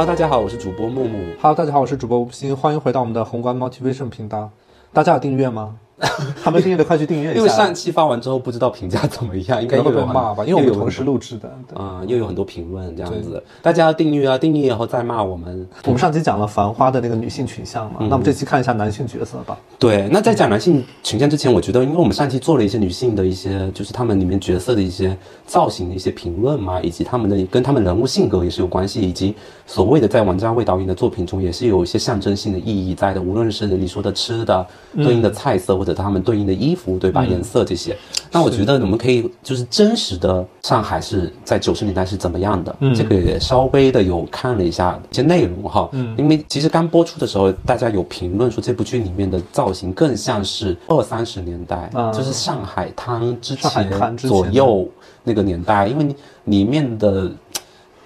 [0.00, 1.18] Hello，大家好，我是主播木木。
[1.42, 4.48] Hello，大家好，我是主播吴昕，欢迎回到我们的宏观 Motivation 频道。
[4.94, 5.76] 大家有订阅吗？
[6.40, 7.38] 还没订阅的快去订阅一下。
[7.38, 11.52] 因为上期发完之后不知道评价怎么样，应该会被骂吧，因为我们同时录制的。
[11.68, 15.68] 对啊、又有很多评论这样子，大家要订阅啊，订阅以后再骂我们。
[15.84, 19.58] 我们上期讲了《繁花》的那个女性群像嘛，嗯那我们这期看一下男性角色吧。
[19.78, 25.14] 对，那在讲男性群像之前，我觉得，因为我们上期做了一些女性的一些，就是他们里面角色的一些
[25.44, 29.34] 造型的一些评论嘛，以及他们的跟他们人物性格也是有关系，以及
[29.70, 37.24] 所谓的在王家卫导演的作品中也是有一些象征性的意义在的，无论是你说的吃的对应的菜色，或者他们对应的衣服，对吧？
[37.24, 37.96] 颜色这些，
[38.32, 52.10] 那我觉得我们可以就是真实的上海是在九十年代是怎么样的，这个也稍微的有看了一下一些内容哈，因为其实刚播出的时候，大家有评论说这部剧里面的造型更像是二三十年代，啊。
[52.10, 54.88] 就是上海滩之前滩之前左右
[55.22, 57.30] 那个年代，因为你里面的。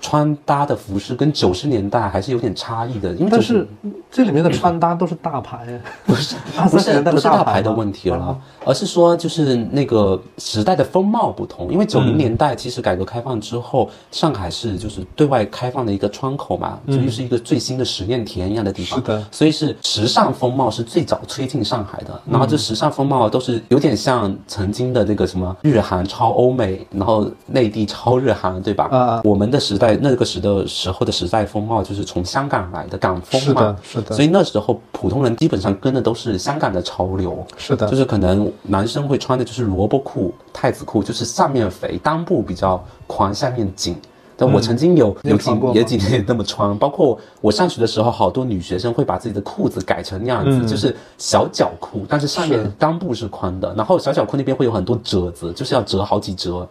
[0.05, 3.66] 穿搭的服饰跟九十年代还是有点差异的，因为90但是
[4.10, 5.66] 这里面的穿搭都是大牌，
[6.05, 6.36] 不是
[6.70, 11.72] 不是不是大牌的问题了，而是说就是那个时代的风貌不同。
[11.72, 18.98] 因为九零年代其实改革开放之后，上海是就是对外开放的一个窗口嘛，就是一个最新的实验田一样的地方。
[18.98, 22.20] 是的所以是时尚风貌是最早吹进上海的。
[22.30, 28.88] 然后这时尚风貌都是有点像曾经的那个什么日韩超欧美，然后内地超日韩，对吧？
[28.92, 33.47] 啊我们的时代那个时的时候的时代风貌就是从香港来的港风嘛。
[33.47, 34.17] 是的，，是的。
[34.17, 37.89] 所，以那时候普通人基本上跟的都是香港的潮流，是的。
[37.89, 43.97] 就，是可能男生会穿的就是萝卜裤、太子裤，就是上面肥，裆部比较宽，下面紧。
[44.37, 56.69] 但我曾经有、嗯有也几年那么穿，包括我上学的时候，好多女学生会把自己的裤子改成那样子，就是小脚裤，但是上面裆部是宽的，然后小脚裤那边会有很多褶子，就是要折好几折，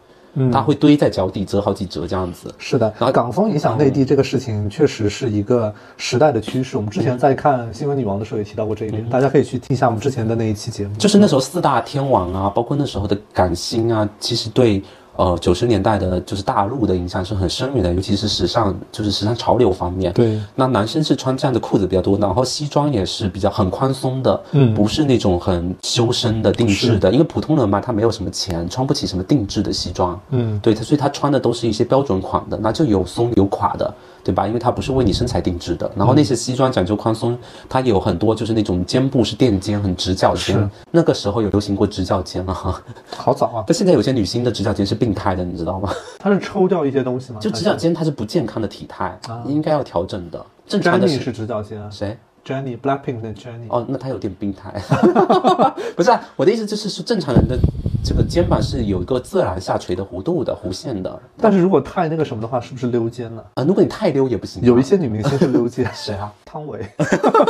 [0.51, 2.53] 它会堆在脚底折好几折这样子。
[2.57, 6.75] 是的然后，港风影响内地这个事情确实是一个时代的趋势。
[6.77, 10.95] 我们之前在看《新闻女王》的时候也提到过这一点，大家可以去听一下我们之前的那一期节目。
[10.95, 14.81] 就是那时候四大天王啊，包括那时候的港星啊，其实对
[15.15, 20.11] 呃九十年代的，就是大陆的影响是很深远的，尤其是时尚，就是时尚潮流方面。
[20.13, 30.19] 对，那男生是穿这样的裤子比较多，然后西装也是比较很宽松的，嗯不是那种很修身的定制的，因为普通人嘛，他没有什么钱，穿不起什么定制的西装。
[30.29, 34.47] 嗯，对，他所以他穿的都是一些标准款的，那就有松有垮的，对吧？
[34.47, 35.91] 因为它不是为你身材定制的。
[35.95, 40.69] 然后那些西装讲究宽松，它也有很多就是那种肩部是垫肩，很直角肩。
[40.91, 42.81] 那个时候有流行过直角肩啊，
[43.17, 45.91] 好早啊， 但现在有些女星的直角肩是病态的，你知道吗？
[46.19, 47.39] 它是抽掉一些东西吗？
[47.41, 50.45] 就直角肩它是不健康的体态，啊应该要调整的。
[50.65, 52.17] 正常的是是直角肩啊谁？
[52.45, 53.67] ，Jennie Blackpink 的 Jennie。
[53.69, 54.71] 哦，那他有点病态，
[55.95, 56.21] 不是啊？
[56.35, 57.57] 我的意思就是，是正常人的
[58.03, 61.19] 这个肩膀是有一个自然下垂的弧度的弧线的。
[61.37, 63.45] 但是如果太那个什么的话，是不是溜肩了？
[63.55, 64.65] 啊，如果你太溜也不行啊。
[64.65, 66.31] 有一些女明星是溜肩，谁啊？
[66.45, 66.79] 汤唯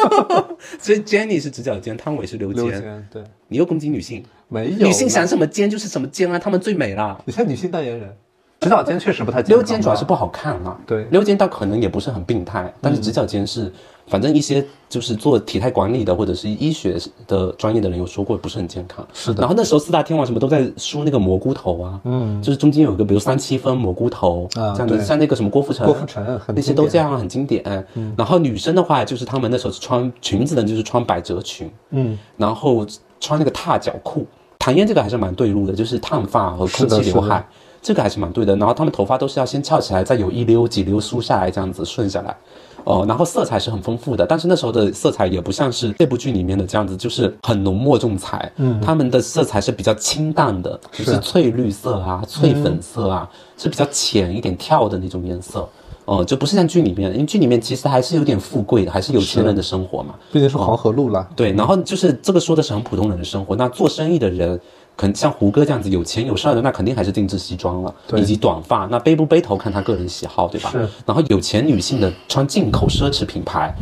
[0.80, 2.64] 所以 Jenny 是直角肩，汤唯是溜肩。
[2.64, 7.20] 溜肩，对，你又攻击女性，没有女性想什么肩就是什么肩啊，她们最美啦。
[7.26, 8.16] 你像女性代言人，
[8.62, 13.74] 直角肩确实不太溜肩主要是不好看啊，对溜肩倒可能也不是很病态，但是直角肩是，
[14.08, 19.06] 反正一些就是做体态管理的或者是医学的专业的人有说过不是很健康。
[19.14, 27.64] 是的然后那时候四大天王什么都在梳那个蘑菇头啊，嗯，就是中间有一个比如三七分蘑菇头啊这样子，像那个什么郭富城，郭富城那些都这样很经典。
[27.96, 32.86] 嗯然后女生的话，就是她们那时候是穿裙子的，就是穿百褶裙，嗯，然后
[33.20, 34.26] 穿那个踏脚裤。
[34.60, 37.46] 唐嫣这个还是蛮对路的，就是烫发和空气刘海，
[37.82, 38.56] 这个还是蛮对的。
[38.56, 42.34] 然后他们头发都是要先翘起来，再有一溜几溜梳下来，这样子顺下来。
[42.84, 48.52] 哦，然后色彩是很丰富的，但是那时候的色彩也不像是这部剧里面的这样子，就是很浓墨重彩。
[48.58, 55.68] 嗯，他们的色彩是比较清淡的，就是翠绿色啊、翠粉色啊，是比较浅一点跳的那种颜色。
[56.06, 60.16] 哦、就不是像剧里面，因为剧里面其实还是有点富贵的，还是有钱人的生活嘛。
[60.34, 61.26] 毕竟是黄河路啦。
[61.34, 63.56] 对，然后就是这个说的是很普通人的生活。
[63.56, 64.60] 那做生意的人，
[64.96, 68.86] 可能像胡歌这样子有钱有事儿的，那肯定还是定制西装了，以及短发。
[68.92, 70.70] 那背不背头看他个人喜好，对吧？
[70.72, 70.88] 是。
[71.06, 73.74] 然后有钱女性的穿进口奢侈品牌，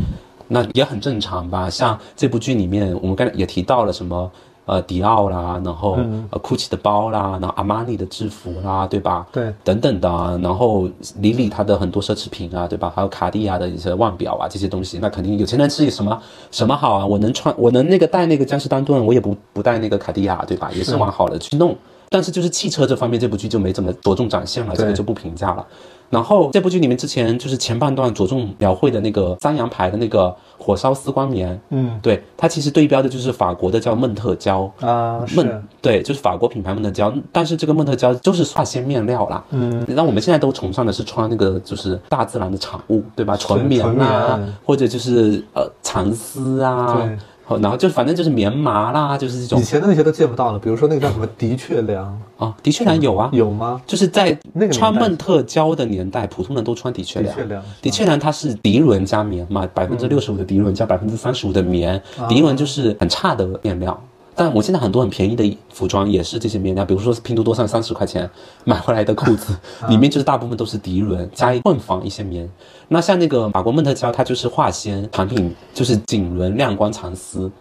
[0.47, 1.69] 那也很正常吧？
[1.69, 4.31] 像这部剧里面，我们刚才也提到了什么。
[4.65, 5.97] 呃，迪奥啦，然后、
[6.29, 9.25] 呃，GUCCI 的包啦，然后阿玛尼的制服啦，对吧？
[9.31, 10.87] 对，等等的啊，然后
[11.17, 12.91] 李李他的很多奢侈品啊，对吧？
[12.95, 16.21] 还有卡地亚的一些腕表啊，这些东西，那肯定有钱人吃什么
[16.51, 17.05] 什么好啊？
[17.05, 20.71] 我能穿，我能那个戴那个江诗丹顿，我也不不戴那个卡地亚，对吧？
[20.73, 21.75] 也是往好了去弄。
[22.09, 25.65] 但是就是汽车这方面，这部剧就没怎么着重展现了，这个就不评价了。
[26.11, 34.71] 然后这部剧里面之前就是前半段着重描绘的那个三洋牌的那个火烧丝光棉，嗯对，它其实对标的就是法国的叫孟特胶。
[34.81, 39.43] 啊是孟对，就是法国品牌孟特胶，但是这个孟特胶就是化纤面料啦。
[39.49, 43.35] 嗯，那我们现在都崇尚的是穿那个就是大自然的产物，对吧？
[43.37, 47.17] 纯棉纯啊棉，或者就是呃蚕丝啊，对
[47.51, 53.81] 好，然后就反正就是棉麻啦，就是这种以前的那些都见不到了，比如说那个叫什么的确良，啊，的确良有啊，有吗？
[53.85, 57.35] 就是在那个年代穿孟特胶的年代，普通人都穿的确良。
[57.35, 64.01] 的确良，的确良它是涤纶加棉嘛，百分之六十五的涤纶加百分之三十五的棉，涤纶就是很差的面料。
[64.35, 68.29] 但我现在很多很便宜的服装也是这些面料，比如说拼多多上三十块钱
[68.63, 69.55] 买回来的裤子，
[69.89, 72.49] 里面就是大部分都是涤纶加混纺一些棉。
[72.87, 77.51] 那像那个法国梦特娇，它就是化纤产品，就是锦纶亮光蚕丝，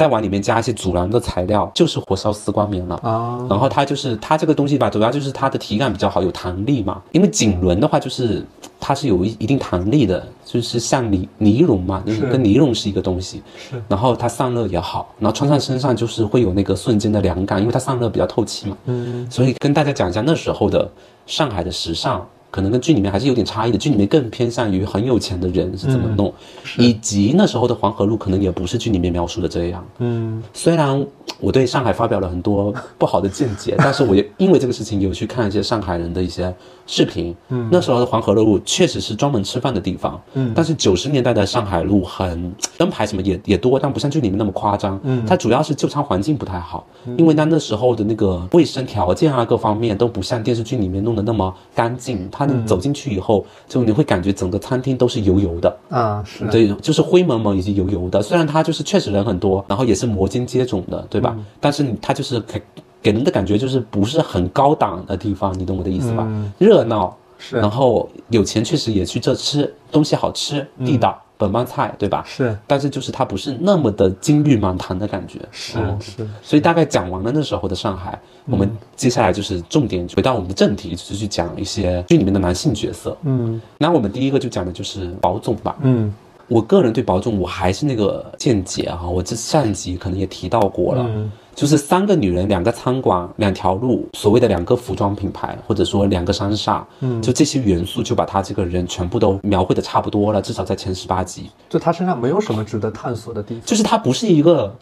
[0.00, 2.96] 再往里面加一些阻燃的材料，就是火烧丝光棉了。
[3.02, 7.02] 啊，然后它就是它这个东西吧，主要就是它的体感比较好，有弹力嘛。
[7.12, 8.42] 因为锦纶的话，就是
[8.80, 13.42] 它是有一一定弹力的，就是像尼尼龙嘛，就是是跟尼龙是一个东西。
[13.58, 18.76] 是然后它散热也好，然后穿上身上就是会有那个瞬间的凉感，因为它散热比较透气嘛。
[18.86, 20.90] 嗯，所以跟大家讲一下那时候的
[21.26, 22.26] 上海的时尚。
[22.50, 26.32] 可能跟剧里面还是有点差异的，剧里面更偏向于很有钱的人是怎么弄，
[26.78, 29.84] 以及那时候的黄河路可能也不是剧里面描述的这样。
[29.98, 31.06] 嗯虽然
[31.38, 36.54] 我对上海发表了很多不好的见解， 但是我也因为这个事情有去看一些上海人的一些
[36.86, 37.34] 视频。
[37.48, 40.20] 嗯，那时候的黄河路确实是专门吃饭的地方。
[40.34, 44.98] 嗯，但是九十年代的上海路很灯牌什么也也多，但不像剧里面那么夸张。
[45.04, 46.86] 嗯，它主要是就餐环境不太好，
[47.16, 52.28] 因为它那时候的那个卫生条件啊各方面都不像电视剧里面弄得那么干净。
[52.30, 55.76] 它你走进去以后，就你会感觉整个餐厅都是油油的。
[55.88, 58.22] 啊是，对，就是灰蒙蒙以及油油的。
[58.22, 61.36] 虽然它就是确实人很多，然后也是摩肩接踵的，对吧？
[61.60, 62.62] 但是你它就是给
[63.02, 66.26] 给人的感觉就是不是很高档的地方，你懂我的意思吧？
[66.58, 71.20] 热闹，是然后有钱确实也去这吃东西好吃，地道。
[71.40, 72.22] 本帮菜，对吧？
[72.26, 72.56] 是。
[72.66, 75.98] 但是就是它不是那么的金玉满堂的感觉，是嗯。
[76.00, 83.16] 是，所以大概讲完了那时候的上海，我们接下来就是重点回到我们的正题，就是去讲一些剧里面的男性角色。
[83.22, 83.60] 嗯。
[83.78, 85.76] 那我们第一个就讲的就是宝总吧。
[85.80, 86.14] 嗯。
[86.46, 103.62] 我个人对宝总，我还是那个见解啊，我这上一集可能也提到过了，嗯就是三个女人，两个餐馆，两条路，所谓的两个服装品牌，或者说两个商厦，嗯，就这些元素就把他这个人全部都描绘的差不多了，至少在前十八集，就他身上没有什么值得探索的地方。
[103.64, 104.74] 就是他不是一个。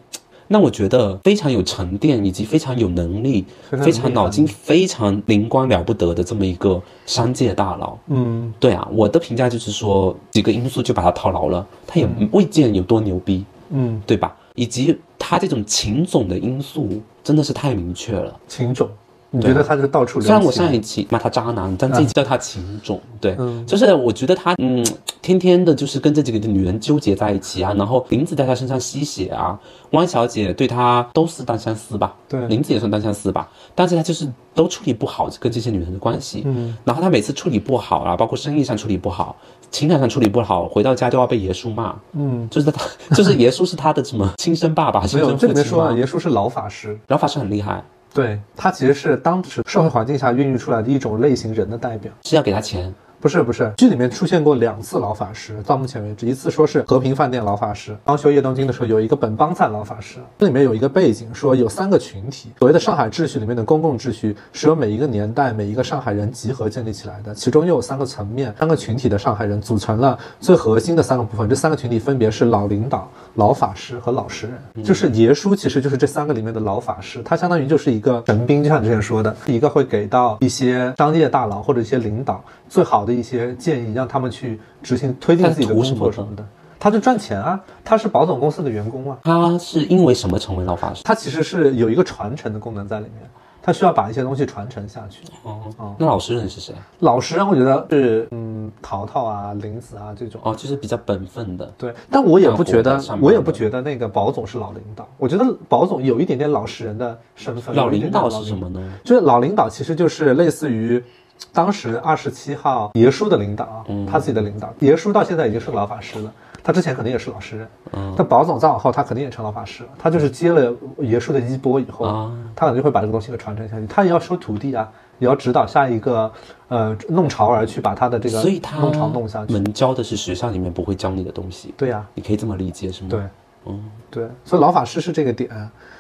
[0.49, 7.99] 让我觉得非常有沉淀，以及非常有能力、非常脑筋非常灵光了不得的这么一个商界大佬。
[8.07, 13.45] 嗯对啊，我的评价就是说几个因素就把他套牢了，他也未见有多牛逼。
[13.69, 14.35] 嗯，对吧？
[14.59, 18.37] 以及他这种情种的因素真的是太明确了。
[18.49, 18.89] 情种，
[19.31, 23.65] 你觉得他是到处留虽然我上一期骂他渣男，但这一期叫他情种，对，嗯。
[23.65, 24.85] 就是我觉得他嗯，
[25.23, 29.57] 天天的就是跟这几个女人纠结在一起啊，然后林子在他身上吸血啊，
[29.93, 39.37] 汪小姐对他都是单相思吧，对林子也算单相思吧，但是他就是都处理不好跟这些女人的关系，嗯，然后他每次处理不好啊，包括生意上处理不好，
[39.71, 42.85] 情感上处理不好，回到家就要被爷叔骂，嗯，就是他，
[43.15, 46.01] 就是爷叔是他的什么亲生爸爸、亲 没有，生这里面说了，父亲吗？
[46.01, 47.83] 爷叔是老法师，老法师很厉害，
[48.15, 52.11] 对他其实是当时社会环境下孕育出来的一种类型人的代表。
[52.25, 86.45] 是要给他钱，不是不是，剧里面出现过两次老法师，到目前为止，一次说是和平饭店老法师，刚修夜东京的时候有一个本帮赞老法师，这里面有一个背景，说有三个群体，所谓的上海秩序里面的公共秩序是由每一个年代每一个上海人集合建立起来的，其中又有三个层面，三个群体的上海人组成了最核心的三个部分，这三个群体分别是老领导、老法师和老实人，就是耶稣其实就是这三个里面的老法师，他相当于就是一个神兵，就像你之前说的，一个会给到一些商业大佬或者一些领导最好的一些建议，让他们去执行推进自己的工作什么的。
[86.81, 91.05] 他就赚钱啊，他是保总公司的员工啊，他是因为什么成为老法师？
[91.05, 93.31] 他其实是有一个传承的功能在里面，
[93.69, 95.23] 他需要把一些东西传承下去。
[95.43, 96.75] 哦，哦那老实人是谁？
[97.01, 100.41] 老实人，我觉得是嗯，淘淘啊、林子啊这种。
[100.43, 101.71] 哦，就是比较本分的。
[101.77, 105.07] 对，但我也不觉得我也不觉得那个保总是老领导。
[105.19, 107.77] 我觉得保总有一点点老实人的身份。
[107.77, 108.81] 老领导是什么呢？
[109.05, 111.05] 就是老领导其实就是类似于
[111.53, 114.73] 当时二十七号爷叔的领导啊，嗯他自己的领导。
[114.79, 116.33] 爷叔到现在已经是个老法师了，
[116.69, 117.69] 他之前肯定也是老实人。
[117.95, 119.89] 嗯但宝总再往后，他肯定也成老法师了。
[119.99, 123.87] 他就是接了爷叔的衣钵以后，嗯他肯定会把这个东西给传承下去。
[123.87, 124.87] 他也要收徒弟啊，
[125.19, 126.31] 也要指导下一个
[126.69, 129.53] 呃弄潮儿去把他的这个所以他弄潮弄下去。
[129.55, 131.73] 门教的是学校里面不会教你的东西。
[131.75, 133.09] 对呀、你可以这么理解是吗？
[133.09, 133.21] 对。
[133.65, 135.49] 嗯，对，所以老法师是这个点。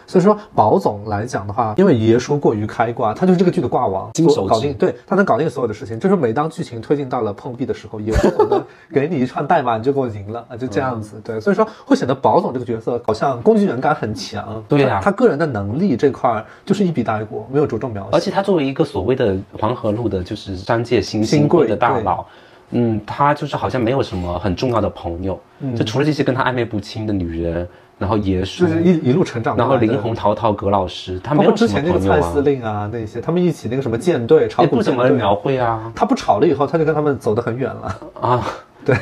[0.08, 6.00] 所以说，宝总来讲的话，因为爷叔过于开挂，他就是这个剧的挂王，金手搞定，对他能搞定所有的事情。
[6.00, 11.20] 就是每当剧情推进到了碰壁的时候，爷叔总能给你一串代码，你就给我赢了啊，就这样子。
[11.22, 14.64] 对，所以说会显得宝总这个角色好像工具人感很强。
[14.66, 18.08] 对呀他他个人的能力这块儿就是一笔带过，没有着重描写。
[18.12, 22.24] 而且他作为一个所谓的黄河路的，就是商界新新兴贵的大佬，
[22.70, 25.38] 嗯，他就是好像没有什么很重要的朋友，
[25.76, 35.92] 就除了这些跟他暧昧不清的女人，然后也是，就是一一路成长然后林红、陶陶、葛老师，他包没有什么括之前那个蔡司，令啊那些，他们一起那个什么舰队炒也不怎么描绘啊。
[35.94, 37.98] 他不炒了以后，他就跟他们走得很远了。
[38.20, 38.46] 啊。
[38.84, 38.96] 对，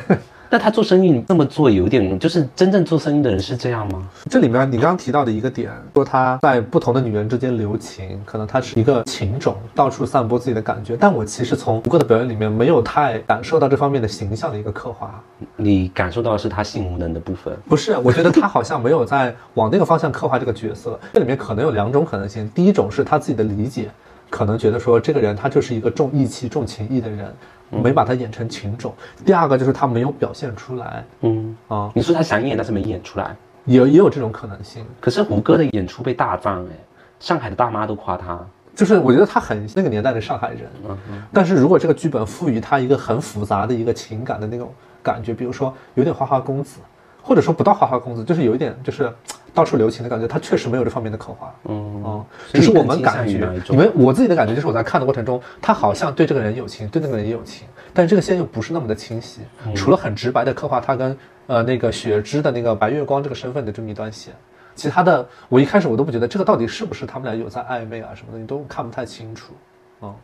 [0.51, 4.09] 那他做生意这么做有点，就是真正做生意的人是这样吗？
[4.31, 10.97] 这里面你刚刚提到的一个点，说他在不同的女人之间留情，可能他是一个情种，到处散播自己的感觉。
[10.97, 15.23] 但我其实从胡歌的表演里面没有太感受到这方面的形象的一个刻画。
[15.57, 17.57] 你感受到的是他性无能的部分。
[17.69, 20.99] 不是，我觉得他好像没有在往那个方向刻画这个角色。
[21.13, 23.91] 这里面可能有两种可能性，第一种是他自己的理解，
[24.31, 27.35] 可能觉得说这个人他就是一个重义气、重情义的人，
[27.71, 28.95] 没把他演成情种。
[29.25, 33.35] 第二个就是他没有表现出来嗯，啊，你说他想演，但是没演出来。
[33.65, 34.85] 也也有这种可能性。
[35.01, 36.71] 可是胡歌的演出被大赞哎，
[37.19, 38.39] 上海的大妈都夸他。
[38.75, 44.71] 就是我觉得他很那个年代的上海人，嗯嗯但是如果这个剧本赋予他一个很复杂的一个情感的那种
[45.03, 46.79] 感觉，比如说有点花花公子，
[47.27, 49.13] 或者说不到花花公子，就是有一点就是
[49.53, 51.53] 到处留情的感觉，他确实没有这方面的刻画。
[51.65, 61.19] 嗯，嗯，只是我们感觉向于哪一，种因为我自己的感觉就是我在看的过程中，他好像对这个人有情，对那个人也有情，但是这个线又不是那么的清晰，嗯除了很直白的刻画他跟
[61.49, 64.33] 呃那个雪芝的那个白月光这个身份的这么一段线。
[64.77, 69.55] 其他的，我一开始我都不觉得这个到底是不是他们俩有在暧昧啊什么的，你都看不太清楚，
[70.03, 70.15] 嗯，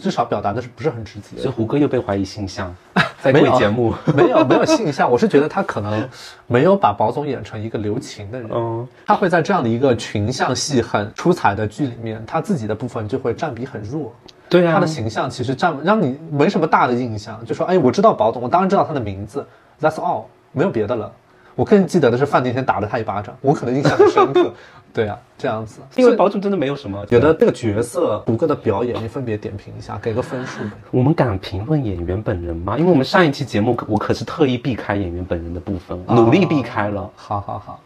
[0.00, 1.54] 至少表达的是不是很直接所以。
[1.54, 2.74] 胡歌又被怀疑性向，
[3.20, 3.92] 在贵节目。
[4.14, 6.08] 没有没有性向，我是觉得他可能
[6.46, 14.14] 没有把宝总演成一个留情的人，嗯，他会在这样的一个群像戏很出彩的剧里面，他自己的部分就会占比很弱。
[14.48, 19.46] 对啊，他的形象其实占让你没什么大的印象，就说哎，我知道宝总，我当然知道他的名字
[19.80, 21.12] ，That's all，没有别的了。
[21.54, 24.54] 我更记得的是范迪天打了他一巴掌，我可能印象很深刻。
[24.92, 30.70] 对啊，这样子，因为宝总真的没有什么觉得这个角色胡歌的表演，你分别点评一下，给个分数呗。
[30.90, 32.76] 我们敢评论演员本人吗？
[32.78, 37.80] 因为我们上一期节目我可是特意避开演员本人的部分，努力避开了，好好好，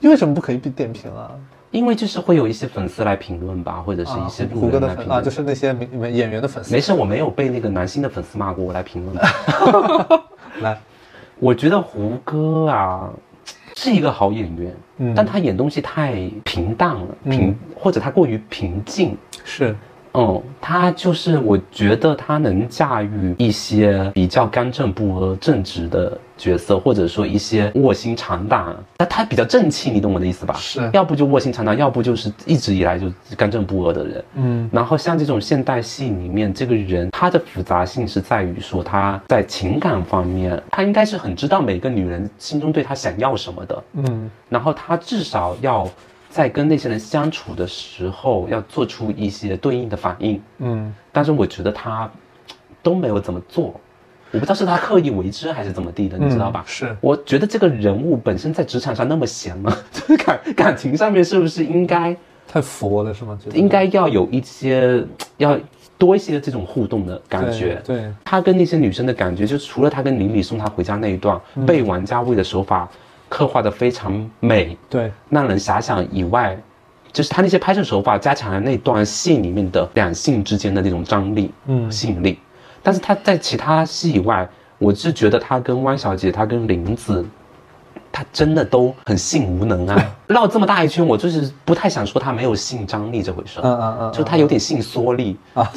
[0.00, 1.30] 你为什么不可以点评啊？
[1.72, 5.08] 因为就是会有一些粉丝来评论吧，或者是一些路胡歌人来评论。
[5.08, 6.72] 的粉啊，就是那些名演员的粉丝。
[6.72, 9.16] 没事，我没有被那个男星的粉丝骂过，我来评论。
[10.62, 10.78] 来，
[11.38, 13.10] 我觉得胡歌啊
[13.76, 15.14] 是一个好演员，嗯。
[15.14, 19.16] 但他演东西太平淡了，平、或者他过于平静。
[19.44, 19.76] 是。
[20.18, 30.54] 嗯，他就是我觉得他能驾驭一些比较刚正不阿、正直的角色，或者说一些卧薪尝胆，但他比较正气，你懂我的意思吧？
[30.54, 30.90] 是。
[30.92, 34.24] 要不就卧薪尝胆，要不就是一直以来就干正不阿的人。
[34.34, 34.70] 嗯。
[34.72, 44.30] 然后像这种现代戏里面，这个人他的复杂性是在于说他在情感方面，他应该是很知道每个女人心中对他想要什么的，嗯。
[44.48, 45.88] 然后他至少要
[46.28, 50.40] 在跟那些人相处的时候，要做出一些对应的反应。
[50.58, 50.92] 嗯。
[51.12, 52.10] 但是我觉得他
[52.82, 53.80] 都没有怎么做，
[54.36, 56.62] 我不知道是他刻意为之还是怎么地的，你知道吧？
[56.66, 62.14] 嗯是我觉得这个人物本身在职场上那么闲嘛， 就是感感情上面是不是应该
[62.46, 63.38] 太佛了是吗？
[63.54, 65.02] 应该要有一些
[65.38, 65.58] 要
[65.98, 67.80] 多一些这种互动的感觉？
[67.84, 72.88] 对对他跟那些女生的感觉，就除了他跟林里送她回家那一段，嗯被王家卫的手法
[73.28, 76.56] 刻画的非常美，对让人遐想以外，
[77.12, 82.38] 就是他那些拍摄手法加强了那段戏里面的两性之间的那种张力、嗯吸引力。
[82.86, 87.26] 但是他在其他戏以外，我是觉得他跟汪小姐，他跟林子。
[88.12, 90.02] 他真的都很性无能啊！
[90.26, 95.70] 绕这么大一圈，我就是不太想说他没有性张力这回事，嗯嗯嗯就他有点性缩力啊。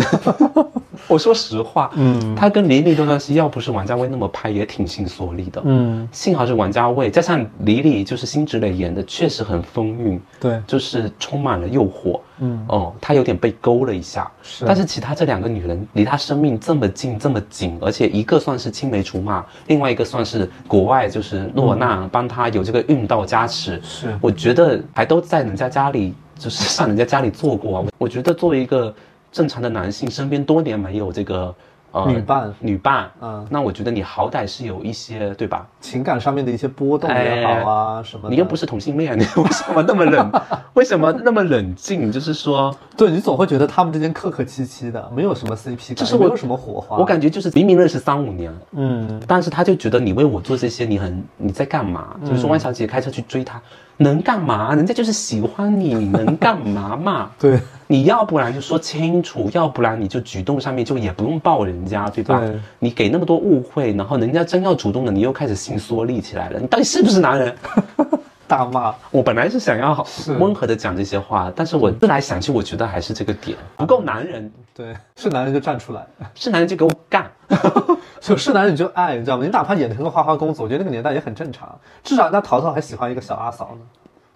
[1.08, 5.62] 我说实话，嗯他跟李李这段戏，要不是王家卫那么拍，也挺性缩力的。
[5.66, 12.20] 嗯幸好是王家卫，加上李李就是辛芷蕾演的，确实很风韵，对就是充满了诱惑。
[12.42, 23.82] 嗯哦，他有点被勾了一下，是但是其他这两个女人离他生命这么近，这么紧，而且一个算是青梅竹马，另外一个算是国外就是落难，帮他有这个运道加持。
[23.84, 28.94] 是我觉得还都在人家家里，就是上人家家里做过我觉得作为一个
[29.32, 31.54] 正常的男性，身边多年没有这个
[31.92, 35.68] 呃女伴女伴，嗯那我觉得你好歹是有一些对吧？
[35.82, 38.30] 情感上面的一些波动也好啊、什么的。
[38.30, 40.32] 你又不是同性恋，你 为什么那么冷？
[40.74, 42.12] 为什么那么冷静？
[42.12, 46.98] 就是说，对你总会觉得他们之间客客气气的，没有什么 CP 感，就是我没有什么火花。
[46.98, 52.16] 我感觉就是明明认识三五年，嗯，但是他就觉得你为我做这些，你很你在干嘛？
[52.26, 53.60] 就是说万小姐开车去追他，
[54.02, 54.74] 能干嘛？
[54.74, 57.30] 人家就是喜欢你， 你能干嘛嘛？
[57.38, 62.40] 对你要不然就说清楚，要不然你就举动上面就也不用抱人家，对吧？
[62.40, 67.54] 对你给那么多误会，然后人家真要主动了，你又开始心缩立起来了，你到底是不是男人？
[68.50, 68.94] 大骂。
[69.12, 70.06] 我本来是想要
[70.40, 77.30] 温和的讲这些话，但是我思来想去，我觉得还是这个点不够男人，对，是男人就站出来，是男人就给我干。
[78.20, 79.46] 就是男人你就爱，你知道吗？
[79.46, 81.80] 你哪怕演成个花花公子，我觉得那个年代也很正常。
[82.04, 83.82] 至少人家淘淘还喜欢一个小阿嫂呢，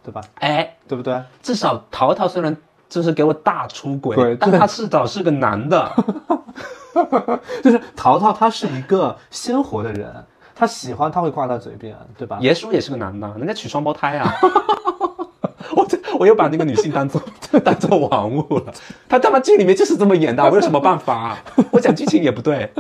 [0.04, 0.22] 对吧？
[0.36, 1.22] 哎，对不对？
[1.42, 2.56] 至少淘淘虽然
[2.88, 5.92] 就是给我大出轨对，对但他至少是个男的。
[7.64, 10.14] 就是淘淘他是一个鲜活的人，
[10.56, 12.38] 他喜欢他会挂在嘴边，对吧？
[12.42, 14.34] 爷叔也是个男的，人家娶双胞胎啊。
[15.76, 17.22] 我这我又把那个女性当做
[17.64, 18.74] 当做玩物了，
[19.10, 21.38] 他他妈剧里面就是这么演的，我有什么办法、
[21.72, 22.72] 我讲剧情也不对。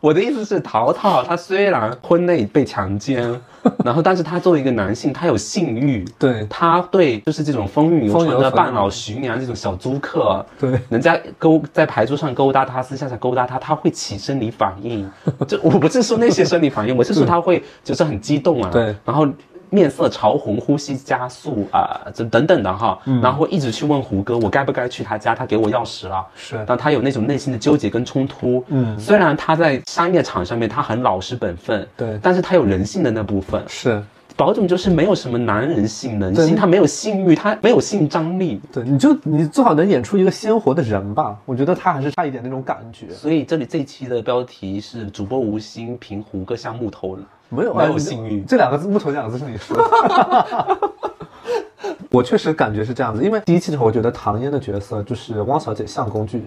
[0.00, 3.38] 我的意思是，淘淘 他虽然婚内被强奸，
[3.84, 6.46] 然后但是他作为一个男性，他有性欲，对。
[6.48, 15.08] 他对就是这种风韵犹存的半老徐娘这种小租客，对，人家勾在牌桌上勾搭他，私下下勾搭他，他会起生理反应。
[15.46, 19.28] 就我不是说那些生理反应，我是说他会就是很激动啊，对，然后
[19.70, 25.34] 面色潮红，呼吸加速啊，这、等等的哈，嗯然后一直去问胡歌，我该不该去他家？
[25.34, 26.26] 他给我钥匙了。
[26.34, 33.62] 是但他有那种内心的纠结跟冲突，嗯虽然他在商业场上面他很老实本分，对但是他有人性的那部分。
[33.68, 34.02] 是，
[34.36, 41.36] 宝总就是没有什么男人性能性，对他没有性欲，他没有性张力，对，你就你最好能演出一个鲜活的人吧。
[41.44, 43.10] 我觉得他还是差一点那种感觉。
[43.10, 47.22] 所以这里这一期的标题是主播吴昕凭胡歌像木头了。
[47.50, 50.78] 没有没有哎性欲这两个字木头两个字是你说的。
[52.10, 56.46] 我确实感觉是这样子，因为第一期的时候，我觉得唐嫣的角色就是汪小姐像工具人，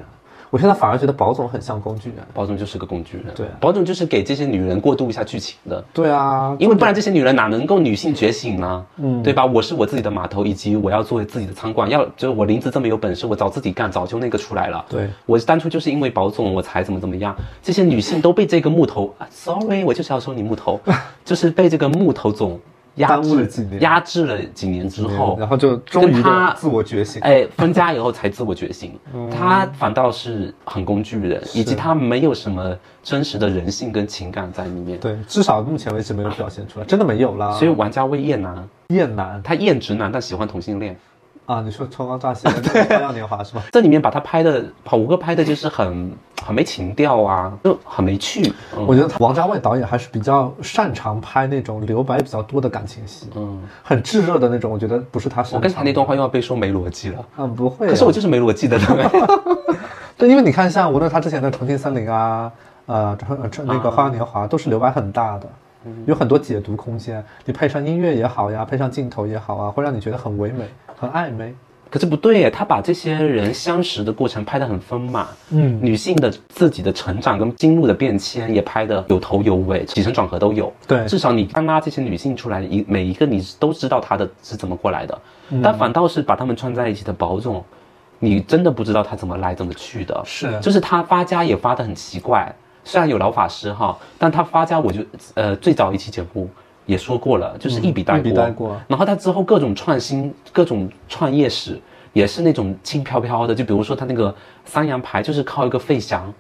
[0.54, 2.20] 我现在反而觉得宝总很像工具人。
[2.32, 8.86] 宝总就是个工具人，对宝总就是给这些女人过渡一下剧情的，对啊，因为不然这些女人哪能够女性觉醒呢？
[8.98, 9.44] 嗯，对吧？
[9.44, 14.86] 我是我自己的码头，以及我要作为自己的仓管，要就是我林子这么有本事，我早自己干，早就那个出来了。
[14.88, 20.80] 对我当初就是因为宝总我才怎么怎么样，这些女性都被这个木头、啊、，sorry，我就是要说你木头，
[21.26, 22.60] 就是被这个木头总
[22.96, 27.22] 压耽误了几年压制了几年之后，然后就终于跟他自我觉醒。
[27.22, 35.00] 哎，分家以后才自我觉醒，嗯他反倒是很工具人，以及他没有什么真实的人性跟情感在里面。
[35.00, 37.54] 对，至少目前为止没有表现出来，真的没有啦。
[37.54, 40.96] 所以玩家为厌男，厌男他厌直男，但喜欢同性恋。
[41.46, 42.48] 啊，你说春光乍泄
[42.88, 43.62] 花样年华是吧？
[43.72, 46.12] 这里面把他拍的，把吴哥拍的就是很
[46.46, 48.54] 很没情调啊，就很没趣。
[48.78, 55.58] 嗯我觉得王家卫导演还是比较擅长拍那种留白比较多的感情戏，嗯，很炙热的那种，我觉得不是他擅长的。
[55.58, 58.88] 我刚才那段话又要被说没逻辑了，嗯，不会啊、可是我就是没逻辑的人。
[60.18, 62.52] 对，因为你看，像无论他之前的《重庆森林》啊，
[62.86, 65.48] 呃，这呃这那个《花样年华》，都是留白很大的，
[66.06, 67.24] 有很多解读空间。
[67.46, 70.66] 你配上音乐也好呀，配上镜头也好啊，会让你觉得很唯美、
[71.04, 71.54] 很暧昧。
[71.90, 75.80] 可是不对耶，他把这些人相识的过程拍得很丰满，嗯。
[75.80, 80.74] 女性的自己的成长跟经路的变迁也拍得有头有尾，起承转合都有。
[80.88, 81.06] 对。
[81.06, 85.62] 至少你看拉这些女性出来，一每一个你都知道她的是怎么过来的，嗯。
[85.62, 87.64] 但反倒是把她们串在一起的宝总，
[88.18, 90.20] 你真的不知道她怎么来怎么去的。
[90.26, 90.60] 是。
[90.62, 92.52] 就是他发家也发得很奇怪，
[92.84, 95.02] 虽然有老法师哈，但他发家我就
[95.36, 96.50] 呃最早一期节目
[96.86, 98.82] 也说过了，就是一笔带过，嗯一笔带过。
[98.88, 101.80] 然后他之后各种创新、各种创业史
[102.14, 104.34] 也是那种轻飘飘的，就比如说他那个
[104.66, 106.34] 三羊牌就是靠一个费翔，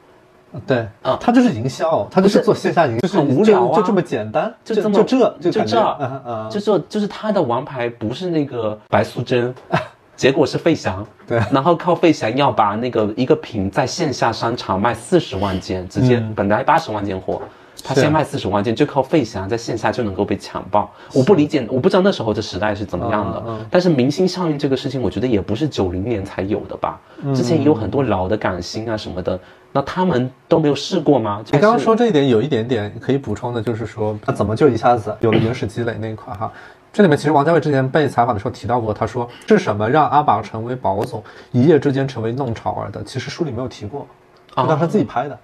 [0.68, 1.18] 对，啊。
[1.20, 3.76] 他就是营销，他就是做线下营销，就是很无聊啊。
[3.76, 9.54] 就就这么简单，就这么就这就感觉就这就是他的王牌不是那个白素贞。
[10.16, 11.42] 结果是费翔，对。
[11.52, 16.34] 然后靠费翔要把那个一个品在线下商场卖四十万件，直接嗯。
[16.36, 17.42] 本来八十万件货，
[17.84, 20.90] 他先卖四十万件，就靠费翔在线下就能够被抢爆。
[21.14, 23.44] 我不理解，我不知道那时候的时代是怎么样的。
[23.70, 27.00] 但是明星效应这个事情，我觉得也不是九零年才有的吧？
[27.22, 29.40] 嗯之前也有很多老的港星啊什么的，
[29.72, 31.44] 那他们都没有试过吗？
[31.52, 36.52] 你刚刚说这一点有一点点可以补充的，就是说他怎么就一下子有了原始积累那一块哈。
[36.92, 43.04] 这里面其实王家卫之前被采访的时候提到过，他说是什么让阿宝成为宝总，一夜之间成为弄潮儿的？
[43.04, 44.08] 其实书里没有提过，
[44.56, 45.38] 哦当时他自己拍的，哦，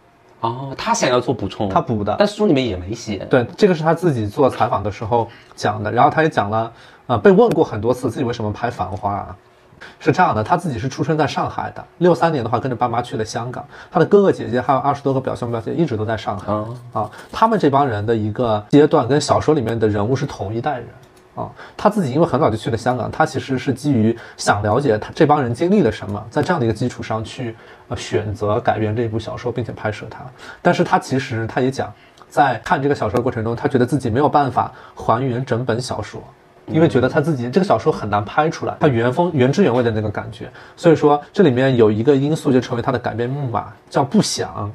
[0.78, 2.15] 他想要做补充，他补的。
[2.17, 3.25] 但书里面也没写。
[3.30, 6.71] 对，这个是他自己做采访的时候讲的，然后他也讲了，
[7.08, 9.36] 呃，被问过很多次自己为什么拍《繁花》啊，
[9.99, 16.52] 是这样的，他自己是出生在上海的，六三年的话跟着爸妈去了香港，他的哥哥姐姐还有二十多个表兄表姐一直都在上海。
[16.54, 20.88] 啊，啊，他们这帮人的一个阶段跟小说里面的人物是同一代人
[21.36, 21.49] 啊。
[21.75, 27.56] 他自己因为很早就去了香港，他其实是基于想了解他这帮人经历了什么，在这样的一个基础上去
[27.89, 30.21] 呃选择改编这一部小说，并且拍摄它。
[30.62, 31.93] 但是他其实他也讲，
[32.30, 36.23] 在看这个小说的过程中，他觉得自己没有办法还原整本小说。
[36.67, 40.47] 因为觉得他自己这个小说很难拍出来，他原封原汁原味的那个感觉，
[40.78, 44.71] 所以说这里面有一个因素就成为他的改编木马，叫不想。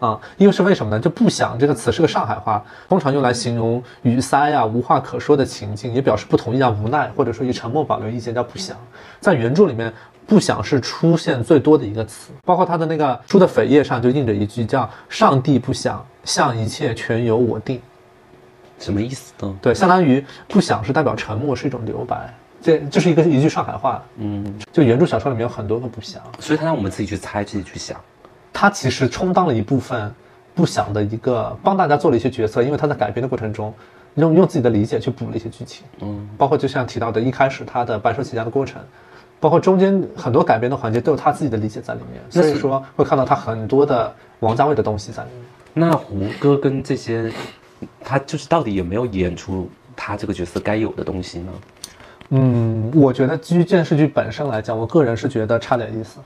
[0.00, 0.98] 啊，因为是为什么呢？
[0.98, 8.74] 就不想这个词是个上海话，通常用来形容语塞呀、无话可说的情境，也表示不同意啊、无奈，或者说以沉默保留意见，叫不想。
[9.20, 9.92] 在原著里面，
[10.30, 17.80] 不想是出现最多的一个词，包括他的那个书的扉页上就印着一句叫“上帝不想，像一切全由我定”。
[18.78, 19.58] 什么意思呢？
[19.60, 22.32] 对，相当于不想是代表沉默，是一种留白。
[22.62, 24.00] 这这是一个一句上海话。
[24.18, 28.00] 嗯，就原著小说里面有很多个不想，所以他让我们自己去猜，自己去想。
[28.52, 30.14] 他其实充当了一部分
[30.54, 33.74] 不想的一个，帮大家做了一些决策，因为他在改编的过程中，
[34.14, 35.84] 用用自己的理解去补了一些剧情。
[36.02, 38.80] 嗯，包括就像提到的，一开始他的白手起家的过程，
[39.40, 45.42] 包括中间很多改编的环节都有他自己的理解在里面，所以说会看到他很多的王家卫的东西在里面。
[45.72, 47.32] 那胡歌跟这些，
[48.04, 51.52] 他就是到底有没有演出他这个角色该有的东西呢？
[52.30, 56.18] 嗯，我觉得基于电视剧本身来讲，我个人是觉得差点意思，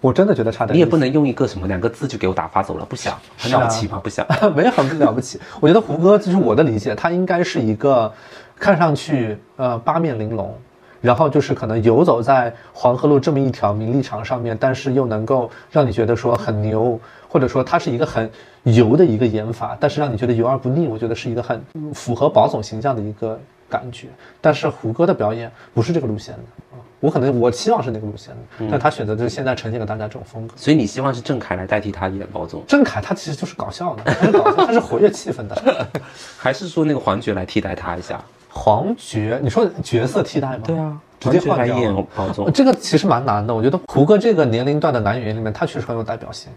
[0.00, 0.74] 我真的觉得差点意思。
[0.74, 4.00] 你也不能用一个什么两个字就给我打发走了，不想，很了不起吗？
[4.02, 4.26] 不想。
[4.54, 5.40] 没有很了不起。
[5.58, 8.12] 我觉得胡歌，就是我的理解，他应该是一个
[8.56, 10.54] 看上去呃八面玲珑，
[11.00, 18.28] 然后就是可能游走在黄河路这么一条名利场上面，但是又能够让你觉得说很牛，或者说它是一个很
[18.64, 20.86] 油的一个演法，但是让你觉得油而不腻。
[20.88, 21.62] 我觉得是一个很
[21.94, 24.08] 符合宝总形象的一个感觉。
[24.40, 26.40] 但是胡歌的表演不是这个路线的
[26.76, 30.54] 啊，我可能我期望是那个路线的，但他选择就是现在呈现给大家这种风格。
[30.56, 35.86] 所以你希望是郑恺来代替他演宝总，郑恺他其实就是搞笑的，他是搞笑，他是活跃气氛的。
[36.36, 38.20] 还是说那个黄觉来替代他一下？
[38.50, 40.60] 黄觉，你说角色替代吗？
[40.64, 43.54] 对啊，直接换掉了演包总，这个其实蛮难的。
[43.54, 46.50] 我觉得胡歌这个年龄段的男演员里面，他确实很有代表性。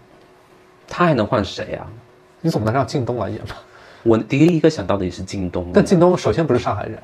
[0.88, 1.86] 他还能换谁啊？
[2.40, 3.56] 你总不能让靳东来演吧？
[4.02, 6.98] 我第一个想到的也是靳东，但靳东首先不是上海人，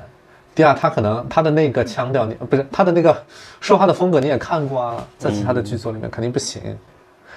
[0.54, 3.16] 第二他可能他的那个腔调，你不是他的那个
[3.60, 6.60] 说话的风格，你也看过啊，在其他的剧作里面肯定不行。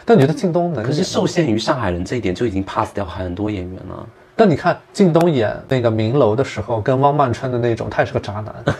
[0.03, 0.83] 但你觉得靳东能？
[0.83, 4.07] 可是受限于上海人这一点，就已经 pass 掉很多演员了。
[4.41, 8.75] 但你看靳东演那个明楼的时候，跟汪曼春的那种，他也是个渣男。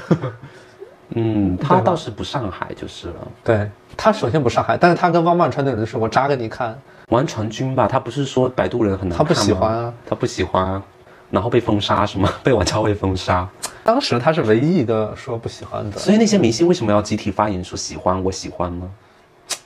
[1.13, 3.13] 嗯，他倒是不上海就是了。
[3.43, 6.75] 对他首先不上海，但是他跟汪曼春那种就是我渣给你看，
[7.09, 10.81] 王传君吧，他不是说摆渡人很难他不喜欢啊，他不喜欢啊，
[11.29, 12.27] 然后被封杀是吗？
[12.41, 13.47] 被王家卫封杀。
[13.83, 15.99] 当时他是唯一一个说不喜欢的。
[15.99, 18.89] 所以那些明星为什么要集体发言说喜欢我喜欢呢？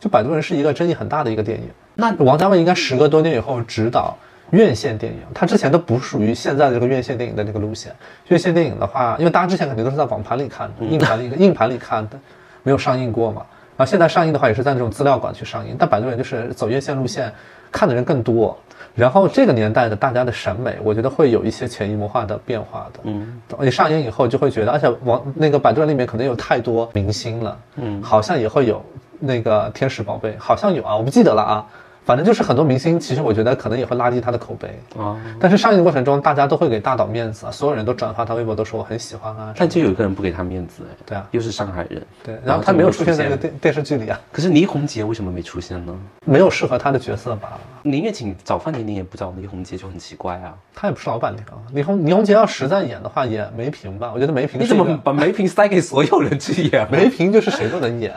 [0.02, 1.70] 就《摆渡人》是一个争议很大的一个电影。
[1.94, 4.14] 那王家卫应该时隔多年以后执导
[4.52, 7.94] 院线电影，它之前都不属于现在的这个院线电影的那个路线。
[8.28, 12.20] 院线电影的话，因为大家之前肯定都是在网盘里看的、硬盘里、 硬盘里看的，
[12.64, 13.42] 没有上映过嘛。
[13.78, 15.76] 然后现在上映的话，也是在那种资料馆去上映。
[15.78, 17.32] 但《百度人》就是走院线路线，
[17.72, 18.58] 看的人更多。
[18.94, 23.00] 然后这个年代的大家的审美，我觉得会有一些潜移默化的变化的。
[23.04, 28.82] 嗯，你上映以后就会觉得，而且网那个《摆渡人》里面可能有太多明星了，嗯好像也会有
[29.20, 31.68] 那个天使宝贝，好像有啊，我不记得了啊。
[32.06, 34.80] 反正就是很多明星，其实我觉得可能也会拉低他的口碑。
[34.98, 39.54] 啊，但是上映的过程中，大家都会给大导面子啊，所有人都转发他微博，都说我很喜欢啊。
[39.58, 45.98] 但就有一个人不给他面子，哎，对啊，又是上海人，对，然后他没有出现在那个电电视剧里啊，可是倪虹洁为什么没出现呢？
[46.26, 47.60] 没有适合他的角色吧？
[47.82, 50.54] 宁愿请找范甜甜，也不找倪虹洁，就很奇怪啊。
[50.76, 54.12] 他也不是老板娘，倪虹倪虹洁要实在演的话，演梅萍吧。
[54.14, 56.88] 我觉得梅萍你怎么把梅萍塞给所有人去演？
[56.92, 58.14] 梅萍就是谁都能演，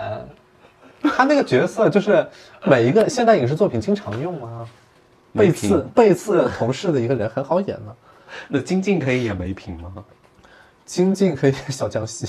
[1.02, 2.26] 他那个角色就是
[2.64, 4.66] 每一个现代影视作品经常用啊。
[5.34, 7.94] 背刺背刺同事的一个人很好演的，
[8.48, 9.92] 那金靖可以演梅瓶吗？
[10.87, 12.26] 金靖可以演小江西，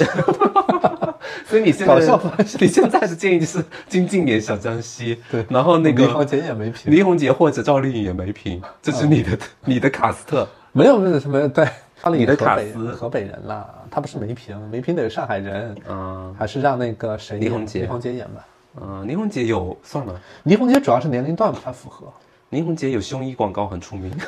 [1.47, 10.45] 所以你现在搞笑方 你现在的建议就是金靖演小江西，对然后那个李虹洁演梅萍，倪虹洁或者赵丽颖演梅瓶，这是你的、你的卡斯特。
[10.73, 11.67] 没有没有没有对，
[12.01, 18.45] 他你的卡斯河北人啦，他不是梅瓶，梅瓶得是上海人，嗯还是让那个谁演倪虹洁倪虹洁演吧。
[18.79, 22.07] 嗯，倪虹姐有算了，倪虹姐主要是年龄段不太符合，
[22.49, 24.11] 倪虹姐有胸衣广告很出名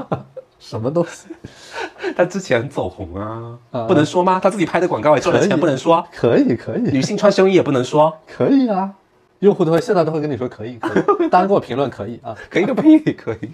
[0.58, 1.28] 什么东西
[2.16, 4.38] 她之前走红啊，啊不能说吗？
[4.42, 6.04] 她自己拍的广告也赚了钱，不能说。
[6.12, 8.92] 可以可以女性穿胸衣也不能说，可以啊，
[9.38, 10.88] 用户都会现在都会跟你说可以可
[11.24, 13.50] 以，大家给我评论可以啊，可以个屁，可以。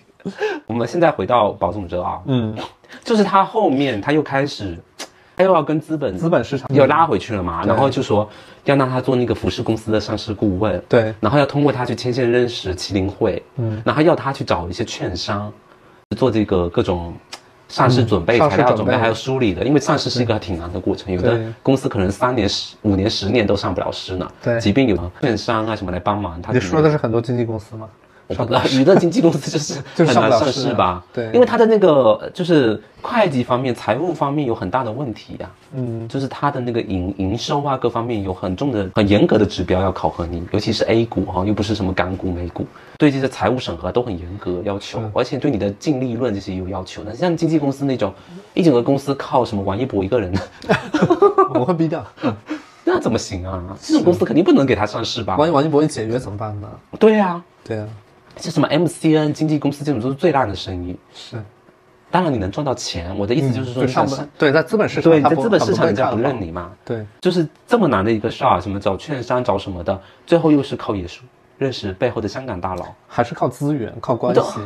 [0.67, 2.53] 我们现在回到保总哲啊，嗯，
[3.05, 4.96] 就是他后面他又开始他
[5.45, 8.29] 又要跟资本资本市场又拉回去了嘛，然后就说
[8.65, 11.15] 要让他做那个服饰公司的上市顾问，对。
[11.21, 15.53] 然后要通过他去牵线认识麒麟会，嗯，然后要他去找一些券商，
[16.17, 17.15] 做这个各种
[17.69, 24.61] 上市准备、嗯材料准备，还有梳理的，因为上市是一个挺难的过程，有的公司可能三年、十五年、十年都上不了市呢，对。
[24.61, 27.89] 即便有券商啊什么来帮忙，他你说的是很多经纪公司吗？
[28.29, 31.05] 我不知道娱乐经纪公司就是 很难上市市吧？
[31.13, 42.67] 对因为它的那个就是会计方面、财务方面有很大的问题呀、嗯，就是它的那个营营收啊各方面有很重的、很严格的指标要考核你，尤其是 A 股哈，又不是什么港股、美股，
[42.99, 47.15] 对这些财务审核都很严格要求，而且对你的净利润这些有要求的。
[47.15, 48.13] 像经纪公司那种，
[48.55, 50.33] 一整个公司靠什么王一博一个人，
[51.55, 52.05] 我会逼掉。
[52.89, 53.77] 那怎么行啊？
[53.83, 55.37] 这种公司肯定不能给他上市吧？
[55.37, 56.69] 万一王一博一解约怎么办呢？
[56.99, 57.87] 对啊，对啊，
[58.37, 60.97] 像什么 MCN 经纪公司这种都是最烂的生意。
[61.15, 61.43] 是。
[62.09, 71.25] 当然你能赚到钱，我的意思就是说对上你想本对在资本市场，对，你在资本市场人家不认你嘛，对，就是这么难的一个事儿，什么找券商找什么的，最后又是靠野叔
[71.59, 72.87] 认识背后的香港大佬。
[73.09, 74.61] 还是靠资源、靠关系，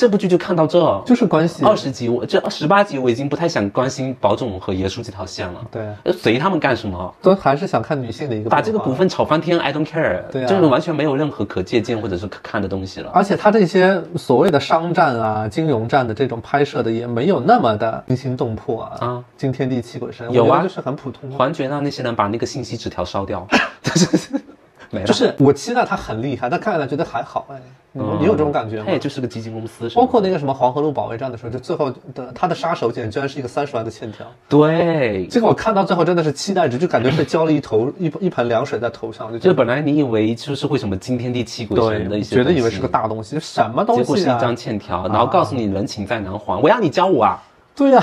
[0.00, 1.62] 这部剧就看到这，就是关系。
[1.62, 7.14] 二十集我这十八集我已经不太想关心保总和爷叔这条线了，对，呃随他们干什么。
[7.20, 10.46] 都还是想看女性的一个把这个股，份炒翻天，I don't care，对啊。
[10.46, 13.10] 就是完全没有任何可借鉴或者是可看的东西了。
[13.12, 19.24] 而且他这些所谓的商战啊、金融战的这种拍摄的也没有那么的惊心动魄啊，啊。
[19.36, 20.62] 惊天地泣鬼神，有啊。
[20.62, 21.36] 就是很普通啊。
[21.36, 23.46] 环觉让那些人把那个信息纸条烧掉，
[23.84, 24.40] 就是
[24.90, 25.06] 没了。
[25.06, 27.60] 就是我期待他很厉害，但看起来觉得还好哎，
[27.92, 28.92] 你你有这种感觉吗他？
[28.92, 44.26] 也就是个基金公司，包括那个什么黄河路保卫战的时候，就最后的他的杀手锏居然是一个三十万的欠条，对，这个我看到最后真的是期待值，就感觉被浇了一头一一盆凉水在头上，就本来你以为就是会什么惊天地泣鬼神的一，些，觉得以为是个，大东西，什么东结果是一？
[44.26, 47.42] 张欠条，然后告诉你人情在难还，我要你教我啊！
[47.74, 48.02] 对呀、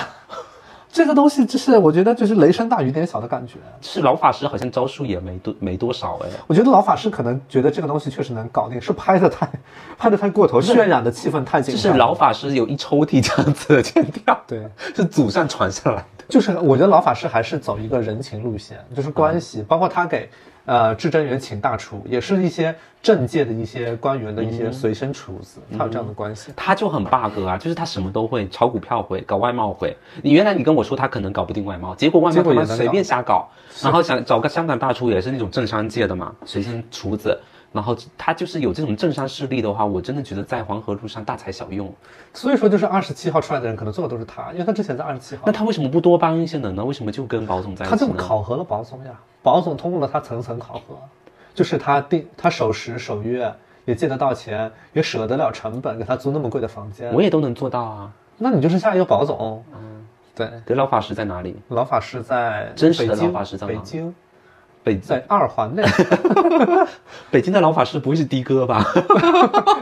[0.98, 3.54] 这个东西就是我觉得就是雷声大雨点小的感觉。
[3.82, 9.48] 是老法师好像招数也没多没多少哎，我觉得老法师可能觉得这个东西确实能搞定，是拍的太
[9.96, 11.84] 拍的太过头，渲染的气氛太紧张。
[11.84, 16.26] 就是老法师有一抽屉这样子的剪掉，对， 是祖上传下来的。
[16.28, 20.28] 就是我觉得老法师还是走一个人情路线，就是关系，包括他给
[20.68, 26.52] 呃至臻园请大厨，也是一些政界的一些官员的一些随身厨子，他有这样的关系。
[26.58, 29.96] 他就很 bug 啊，就是他什么都会，炒股票会，搞外贸会。
[30.22, 33.48] 你原来你跟我说他可能搞不定外贸，结果外贸他妈随便瞎搞，
[33.82, 37.40] 然后想找个香港大厨也是那种政商界的嘛，随身厨子。
[37.74, 41.94] 然后他就是有这种政商势力的话，我真的觉得在黄河路上大材小用。
[42.34, 46.84] 所以说，就是二十七号出来的人，可能做的都是他，因为他之前在二十七号那，他为什么不多帮一些人呢？
[46.84, 48.14] 为什么就跟保总在一起他呢？
[48.14, 49.12] 就考核了保总呀，
[49.48, 51.00] 保总通过了他层层考核，
[51.54, 53.50] 就是他定他守时守约，
[53.86, 57.14] 也借得到钱，也舍得了成本，给他租那么贵的房间。
[57.14, 58.12] 我也都能做到啊。
[58.38, 60.06] 那你就是下一个保总，嗯，
[60.36, 60.52] 对。
[60.66, 61.56] 对，老法师在哪里？
[61.70, 64.14] 老法师在真实老法师在哪北京，
[64.84, 65.82] 北在二环内，
[67.32, 68.84] 北京的老法师不会是的哥吧？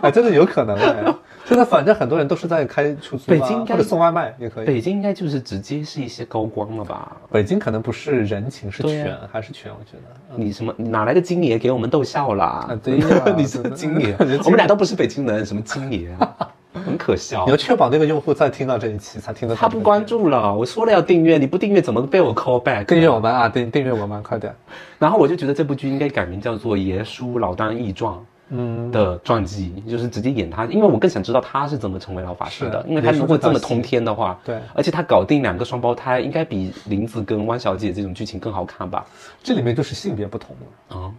[0.04, 1.12] 哎，真的有可能哎。
[1.48, 4.66] 现在反正很多人都是在开出租、啊，北京应该或者送外卖也可以。
[4.66, 7.16] 北京应该就是直接是一些高光了吧？
[7.32, 9.72] 北京可能不是人情，是对啊权，还是权？
[9.72, 10.44] 我觉得。
[10.44, 12.68] 你什么哪来的金爷给我们逗笑啦？
[12.68, 17.58] 啊对呀 你是金爷我们俩都不是北京人，什么金爷啊，很可笑你要。
[17.58, 19.62] 确保那个用户在听到这一期才听得到。
[19.62, 22.86] 他不关注了，我说了要订阅，你不订阅怎么被我 call back？
[22.86, 24.54] 订阅我们啊，订订阅我们，快点。
[24.98, 28.16] 然后我就觉得这部剧应该改名叫做《爷叔老当益壮》。
[28.50, 39.06] 嗯，的传记就是直接演他，因为我更想知道他是怎么成为老法师的，因为他如果这么通天的话，对而且他搞定两个双胞胎，应该比林子跟汪小姐这种剧情更好看吧？
[39.42, 40.56] 这里面就是性别不同
[40.90, 40.98] 了。
[40.98, 41.12] 啊、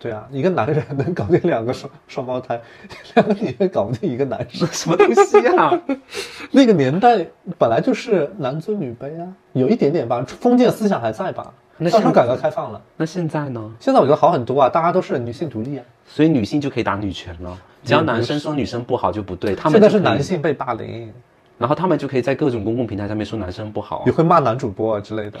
[0.00, 2.60] 对啊，一个男人能搞定两个双双胞胎，
[3.14, 4.66] 两个女人搞不定一个男生。
[4.72, 5.80] 什么东西啊？
[6.50, 7.24] 那个年代
[7.56, 11.52] 本来就是男尊女卑啊，有一点点吧，封建思想还在吧？
[11.76, 13.70] 那现加上改革开放了，那现在呢？
[13.80, 15.84] 现在我觉得好很多啊，大家都是女性独立啊。
[16.06, 21.12] 所以女性就可以打女权了，只要男生说女生不好就不对，他们现在就是男，性被霸凌，
[21.58, 24.12] 然后他们就可以在各种公共平台上面说男生不好你。
[24.12, 25.40] 会骂男主播啊之类的。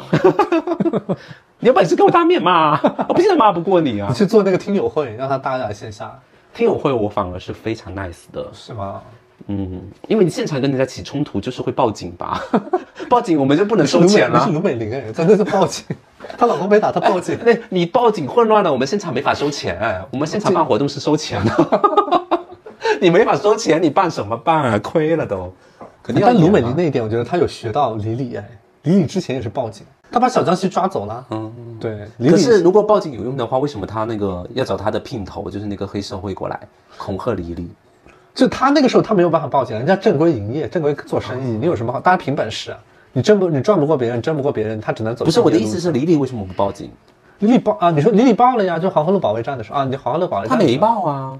[1.60, 4.14] 你有本事给我当面骂， 我不信骂不过你啊你！
[4.14, 6.18] 去做那个听友会，让他大家来线下，
[6.52, 9.00] 听友会我反而是非常 nice 的，是吗？
[9.48, 12.40] 嗯，因为你现场跟人家起冲突就是会报警吧？
[13.10, 14.52] 报警我们就不能收钱了你是。
[14.52, 15.84] 卢美玲哎，真的是报警，
[16.36, 17.38] 她老公没打，她报警。
[17.44, 19.78] 那你报警混乱了，我们现场没法收钱，
[20.10, 21.80] 我们现场办活动是收钱的，
[23.00, 24.78] 你没法收钱，你办什么办啊？
[24.78, 25.52] 亏了都，
[26.02, 28.48] 肯定要但卢美玲那一点，我觉得她有学到李李哎，
[28.82, 31.24] 李李之前也是报警，她把小江西抓走了。
[31.30, 31.52] 嗯。
[31.80, 36.58] 对，李李可是如果报警有用的话，为什么她那个要找她的姘头，就是那个黑社会过来
[36.96, 37.68] 恐吓李李？
[38.34, 42.00] 就他那个时候他没有办法报警，人家正规营业，正规做生意，你有什么好？
[42.00, 42.78] 大家凭本事啊。
[43.14, 45.24] 你争不你赚不过别人，争不过别人，他只能走。
[45.24, 46.90] 不是我的意思是，李李为什么不报警？
[47.38, 51.38] 李李报啊，你说李李报了呀，就黄河路保卫战的时候啊，你黄河路保卫战他没报啊，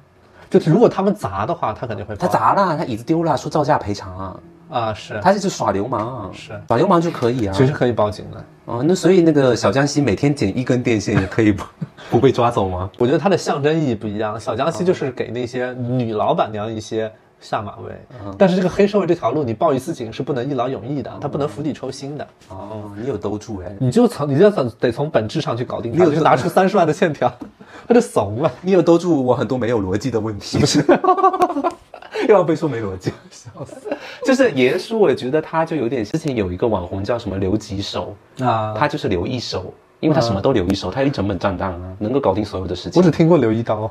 [0.48, 7.52] 就是如果他们砸的话，他肯定会报他砸了，他椅子丢了，说造价赔偿啊，啊，是，他就是耍流氓啊，是耍流氓就可以啊。
[7.52, 8.44] 其实可以报警的。
[8.66, 11.64] 哦，那所以那个小江西每天剪一根电线也可以不
[12.10, 12.88] 不被抓走吗？
[12.98, 14.38] 我觉得它的象征意义不一样。
[14.38, 17.10] 小江西就是给那些女老板娘一些
[17.44, 17.92] 下马威，
[18.38, 22.26] 但是这个黑社会这条路，你报一次警是不能一劳永逸的，他不能釜底抽薪的。
[22.48, 27.30] 哦，你有兜住哎，你就从你就从得从本质上去搞定它，你有就拿出三十万的欠条，
[27.86, 28.50] 他就怂了。
[28.62, 30.82] 你有兜住我很多没有逻辑的问题， 不是？
[32.26, 33.94] 又要被说没逻辑，笑死！
[34.24, 42.98] 就是爷叔，我觉得他就有点，之前有一个网红叫什么留几手，啊，他就是留一手，因为他什么都留一手，他有一整本账单啊，能够搞定所有的事情。
[42.98, 43.90] 我只听过留一刀。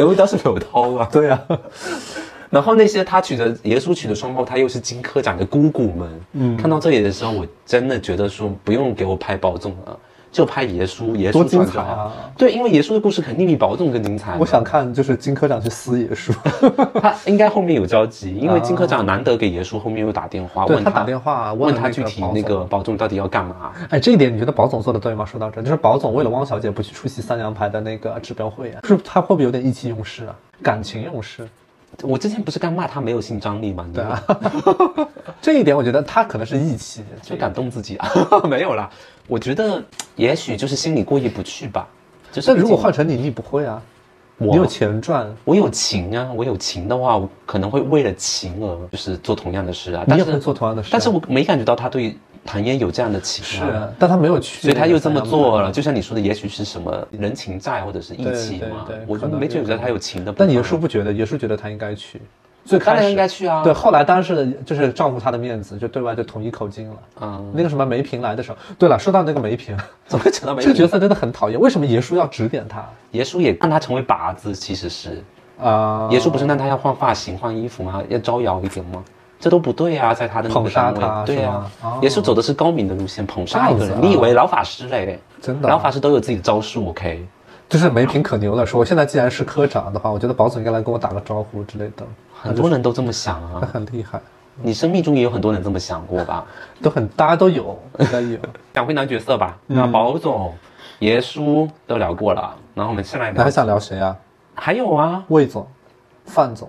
[0.00, 1.38] 留一刀是柳涛啊，对啊，
[2.48, 9.98] 然后那些他娶的耶稣娶的双胞胎又是金科长的姑姑们，嗯，看到这里的时候，我真的觉得说不用给我拍保重了，
[10.32, 11.86] 就拍爷叔，爷叔多精传就好。
[11.86, 12.12] 彩啊！
[12.36, 14.36] 对，因为爷叔的故事肯定比保总更精彩。
[14.38, 16.32] 我想看就是金科长去撕野叔，
[17.00, 23.72] 他应该后面有交集，因为金科长难得给爷叔后面又打电话问对他打电话问他具体那个保总到底要干嘛。
[23.88, 25.24] 哎，这一点你觉得保总做的对吗？
[25.24, 30.34] 说到这，就是保总为了汪小姐不去出席三羊牌的那个指标会啊，是他会不会有点意气用事啊？
[30.62, 31.48] 感情用事？
[32.02, 33.84] 我之前不是刚骂他没有性张力吗？
[33.92, 34.22] 对啊，
[35.42, 38.08] 这一点我觉得他可能是义气， 就感动自己啊，
[38.48, 38.88] 没有啦。
[39.30, 39.80] 我觉得
[40.16, 41.88] 也许就是心里过意不去吧。
[42.32, 43.80] 就是但如果换成你，你不会啊，
[44.38, 50.04] 我有钱赚，我有情啊，我有情的话，我可能会为了情而就是做同样的事啊。
[50.06, 60.34] 你也会但是做同样的事啊但是我没感觉到他对唐嫣有这样的情是啊。，但他没有去，所以他又这么做了，就像你说的，也许是什么人情债或者是义气嘛对对对，我就没觉得他有情的。
[60.36, 62.20] 但爷叔不觉得，爷叔觉得他应该去，
[62.64, 63.62] 最开始应该去啊。
[63.62, 66.96] 对，，后来当然是就是照顾他的面子，就对外就统一口径了。
[67.20, 75.22] 嗯，那个什么梅萍来的时候，对了，说到那个梅萍，怎么会扯到没这个角色真的很讨厌，为什么爷叔要指点他爷叔也让他成为靶子，其实是
[75.60, 76.08] 啊？
[76.10, 78.02] 爷叔不是让他要换发型、换衣服吗？
[78.08, 79.02] 要招摇一点吗？
[79.38, 83.98] 这都不对啊，在他的那捧杀个单位，对啊哦，爷叔走的是高明的路线，捧杀一个人。
[84.02, 85.18] 你以为老法师嘞？
[85.40, 87.26] 真的老法师都有自己的招数，OK？
[87.66, 92.04] 就是梅萍可牛了，说我现在既然是科长的话，我觉得保总应该来跟我打个招呼之类的，
[92.42, 94.20] 很多人都这么想他啊， 很厉害，
[94.62, 96.46] 你生命中也有很多人这么想过吧？
[96.82, 98.38] 都很大家都有，应该有。
[98.72, 100.52] 讲回男角色吧，那保总、
[100.98, 104.16] 爷叔都聊过了，然后我们下来还，想聊谁啊？
[104.54, 105.66] 还有啊，魏总、
[106.24, 106.68] 范总，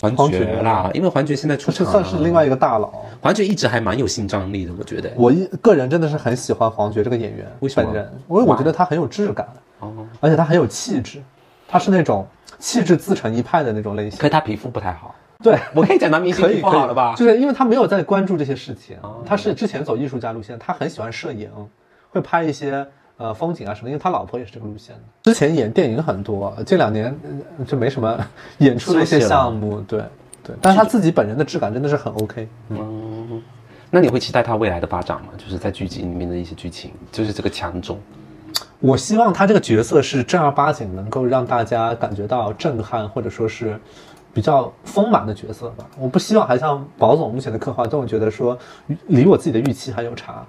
[0.00, 2.92] 环黄觉觉啦，因为黄觉现在出这场算是另外一个大佬。
[3.20, 5.10] 黄觉一直还蛮有性张力的，我觉得。
[5.16, 9.46] 我一个人真的是很喜欢黄觉这个演员为什么本人，因为我觉得他很有质感，
[9.80, 11.22] 哦，而且他很有气质，
[11.68, 12.26] 他是那种
[12.60, 14.26] 气质自成一派的那种类型可。
[14.26, 17.14] 是他皮肤不太好，对，我可以讲男明星皮可以肤好了吧？
[17.16, 21.50] 就是因为他没有在关注这些事情哦，他是之前走艺术家路线，他很喜欢摄影，
[22.10, 25.02] 会拍一些呃风景啊什么，因为他老婆也是这个路线的。
[25.22, 27.18] 之前演电影很多，这两年
[27.58, 28.18] 呃就没什么
[28.58, 30.04] 演出的一些项目，对
[30.44, 32.46] 对，但是他自己本人的质感真的是很 OK。
[32.68, 33.42] 嗯，
[33.90, 35.28] 那你会期待他未来的发展吗？
[35.38, 37.98] 就是在剧集里面的一些剧情，就是这个强种。
[38.80, 43.78] 我希望他这个角色是正儿八经能够让大家感觉到震撼，或者说是
[44.32, 45.84] 比较丰满的角色吧。
[45.98, 48.58] 我不希望还像宝总目前的刻画，让我觉得说
[49.08, 50.44] 离我自己的预期还有差。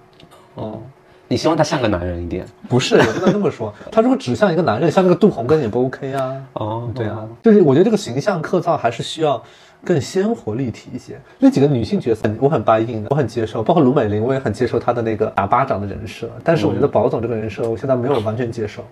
[0.55, 0.79] 哦，
[1.27, 2.45] 你希望他像个男人一点。
[2.69, 3.73] 不是，也不能这么说。
[3.91, 6.41] 他如果只像一个男人，像那个杜洪根也不 OK 啊。
[6.53, 9.43] 哦，对啊，就是我觉得这个形象刻造还是需要
[9.83, 11.19] 更鲜活立体一些。
[11.39, 16.29] 那几个女性角色，我很 buy in 的，我很接受，包括卢美玲，我也很接受她的那个打巴掌的人设。
[16.43, 18.83] 但是我觉得宝总这个人设，我现在没有完全接受。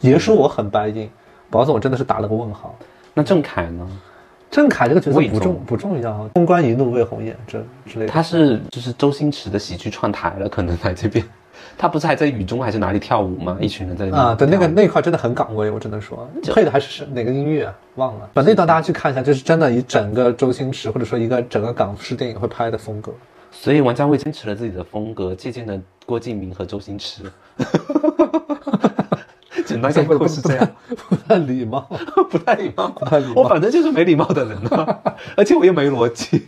[0.00, 1.08] 爷叔我很 buy in，
[1.50, 2.76] 宝总我真的是打了个问号。
[3.14, 3.88] 那郑恺呢？
[4.48, 8.12] 郑恺这个角色不重不重要，公关一怒为红颜这之类的。
[8.12, 11.22] 他是就是周星驰的喜剧串台了，可能在这边。
[11.78, 13.56] 他不是还在雨中还是哪里跳舞吗？
[13.60, 23.12] 一群人在啊，对，那个那块真的很岗位，我只能说，配的还是是哪个音乐啊忘了，把那段大家去看一下，就是真的以整个周星驰或者说一个整个港式电影会拍的风格。
[23.50, 27.22] 所以王家卫坚持了自己的风格，借鉴了郭敬明和周星驰。
[29.64, 30.68] 简单概括是这样，
[31.08, 31.80] 不太礼貌，
[32.30, 32.88] 不太礼貌。
[32.90, 33.42] 不太礼貌。
[33.42, 35.00] 我反正就是没礼貌的人啊，
[35.36, 36.46] 而且我又没逻辑。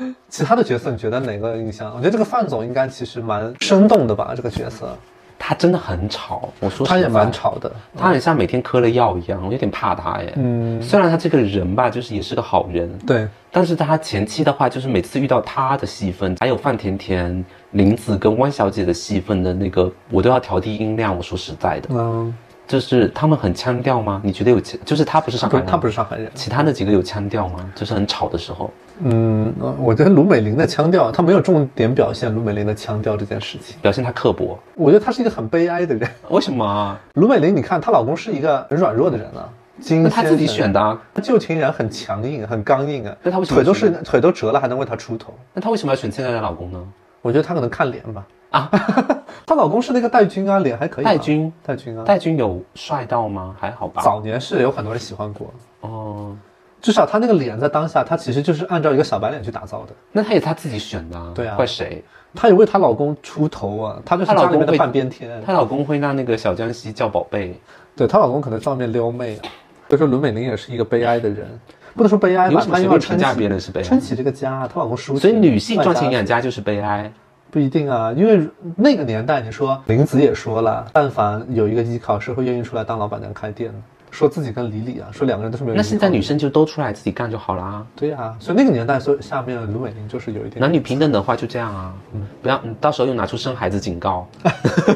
[0.28, 1.90] 其他的角色你觉得哪个印象？
[1.94, 4.96] 我觉得这个范总应该其实蛮生动的吧，这个角色
[5.38, 7.70] 他真的很吵，我说实他也蛮吵的。
[7.96, 10.32] 他很像每天嗑了药一样，我有点怕他耶。
[10.36, 21.16] 嗯，虽然他这个人吧，就是也是个好人，对，但是他前期的话，就是每次遇到他的戏份，还有范甜甜、林子跟汪小姐的戏份的那个，我都要调低音量。
[21.16, 22.34] 我说实在的，嗯，
[22.66, 24.20] 就是他们很腔调吗？
[24.24, 24.78] 你觉得有腔？
[24.84, 27.72] 就是他不是上海人，他不是上海人，其他那几个有腔调吗？
[27.76, 33.76] 就是很吵的时候，嗯，呃我觉得卢美玲的腔调，她没有重点表现卢美玲的腔调这件事情。
[33.80, 36.08] 表现她刻薄，我觉得她是一个很悲哀的人。
[36.30, 37.00] 为什么啊？
[37.14, 39.48] 卢美玲，你看她老公是一个很软弱的人啊，
[39.80, 43.16] 金那她自己选的啊，旧情人很强硬，很刚硬啊。
[43.22, 45.32] 那她为什么腿都是腿都折了，还能为她出头？
[45.54, 46.82] 那她为什么要选现在的老公呢？
[47.22, 48.26] 我觉得她可能看脸吧。
[48.50, 48.70] 啊，
[49.44, 51.04] 她老公是那个戴军啊，脸还可以。
[51.04, 53.54] 戴军，戴军啊，戴军有帅到吗？
[53.60, 54.00] 还好吧。
[54.02, 56.34] 早年是有很多人喜欢过，哦，
[56.80, 59.92] 至少他那个脸在当下，他其实就是按照一个小白脸去打造的。
[60.12, 61.32] 那她也是她自己选的啊。
[61.34, 62.02] 对啊怪谁？
[62.34, 65.42] 她也为她老公出头啊，她就是她老公会家里面的半边天。
[65.44, 67.58] 她老公会让那个小江西叫宝贝，
[67.96, 69.42] 对她老公可能上面撩妹啊。
[69.88, 71.48] 所以说伦美玲也是一个悲哀的人，
[71.94, 77.10] 不能说悲哀吧她又要撑便评价起别人是悲哀撑起这个家，她老公输钱，所以女性赚钱养家就是悲哀。
[77.50, 83.78] 不一定啊，因为那个年代，你说林子也说了，但凡有一个依靠，是会愿意出来当老板娘开店的。
[84.10, 85.76] 说自己跟李李啊，说两个人都是没有。
[85.76, 87.86] 那现在女生就都出来自己干就好啦。
[87.94, 91.94] 对啊，所以那个年代，所以下面卢美玲就是有一点男女平等的话就这样啊，
[92.42, 94.28] 不要，你到时候又拿出生孩子警告，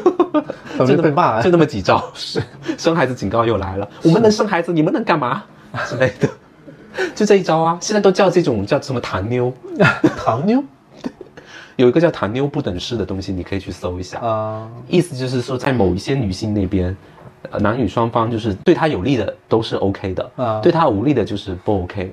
[0.78, 2.42] 真的被骂就那么几招，是。
[2.78, 5.44] 生孩子警告又来了，我们能生孩子，你们能干嘛？
[5.86, 6.28] 之类的，
[7.14, 7.78] 就这一招啊。
[7.80, 9.52] 现在都叫这种叫什么糖妞，
[10.16, 10.62] 糖妞？
[11.76, 14.18] 有一个叫糖妞不等式的东西，你可以去搜一下。
[14.20, 17.11] 啊，意思就是说，在某一些女性那边，呃，
[17.60, 22.12] 男女双方就是对他有利的都是 OK 的，啊对他无利的就是不 OK。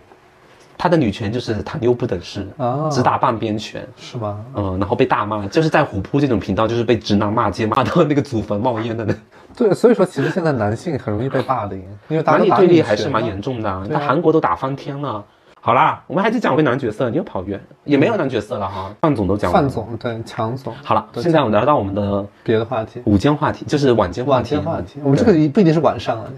[0.81, 3.85] 他的女权就是糖妞不等式，啊只打半边拳。
[3.97, 4.45] 是吗？
[4.55, 9.13] 嗯，然后被大骂，就是在虎扑这种频道，就是被直男骂街，骂到那个祖坟冒烟的那，
[9.57, 13.83] 对，所以说其实现在男性很容易被霸凌，因为大家男女对立还是蛮严重的、啊。
[13.85, 15.21] 对啊那韩国都打翻天了。
[15.61, 18.89] 好啦，我们还是讲回男角色，你又跑远，也没有男角色了哈。
[19.01, 19.67] 范总都讲完了。
[19.67, 20.73] 范总对强总。
[20.83, 24.51] 好了，现在我们聊到我们的别的话题，午间话题，就是晚间话晚题。
[24.51, 26.31] 间话题，我们这个不一定是晚上啊，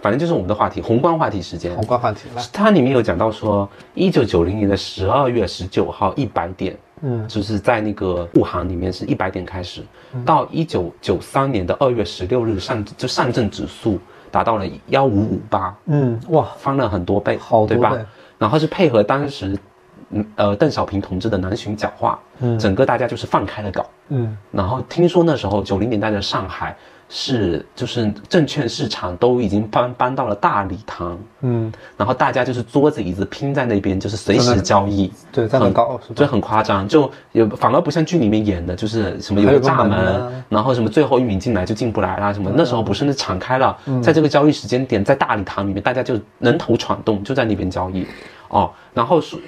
[0.00, 1.84] 反正就是我们的话题，宏观话题时间宏。
[1.84, 9.82] 观话题来，它里面有讲到说，一九九零年的十二月十九号一百点，嗯就是在那个护航里面是一百点开始，
[10.24, 13.98] 到一九九三年的二月十六日上就上证指数
[14.30, 18.04] 达到了幺五五八，嗯，哇，翻了很多倍，好多对吧倍？
[18.38, 19.58] 然后是配合当时，
[20.10, 23.84] 嗯呃邓小平同志的南巡讲话，嗯整个大家就是放开了搞。
[24.08, 26.74] 嗯然后听说那时候九零年代的上海
[27.08, 36.12] 是就是证券市场都已经搬搬到了大礼堂，嗯，然后大家就是桌子椅子拼在那边，就是随时交易，对，在那搞是？
[36.12, 40.44] 就很夸张，就有反而不像剧里面演的，就是什么有个门个闸门，啊。
[40.48, 44.02] 然后什么最后一名进来就进不来啦，什么那时候不是那敞开了，嗯。
[44.02, 48.06] 在这个交易时间点，在大礼堂里面，大家就人头攒动，就在那边交易，
[48.48, 49.38] 哦，然后说。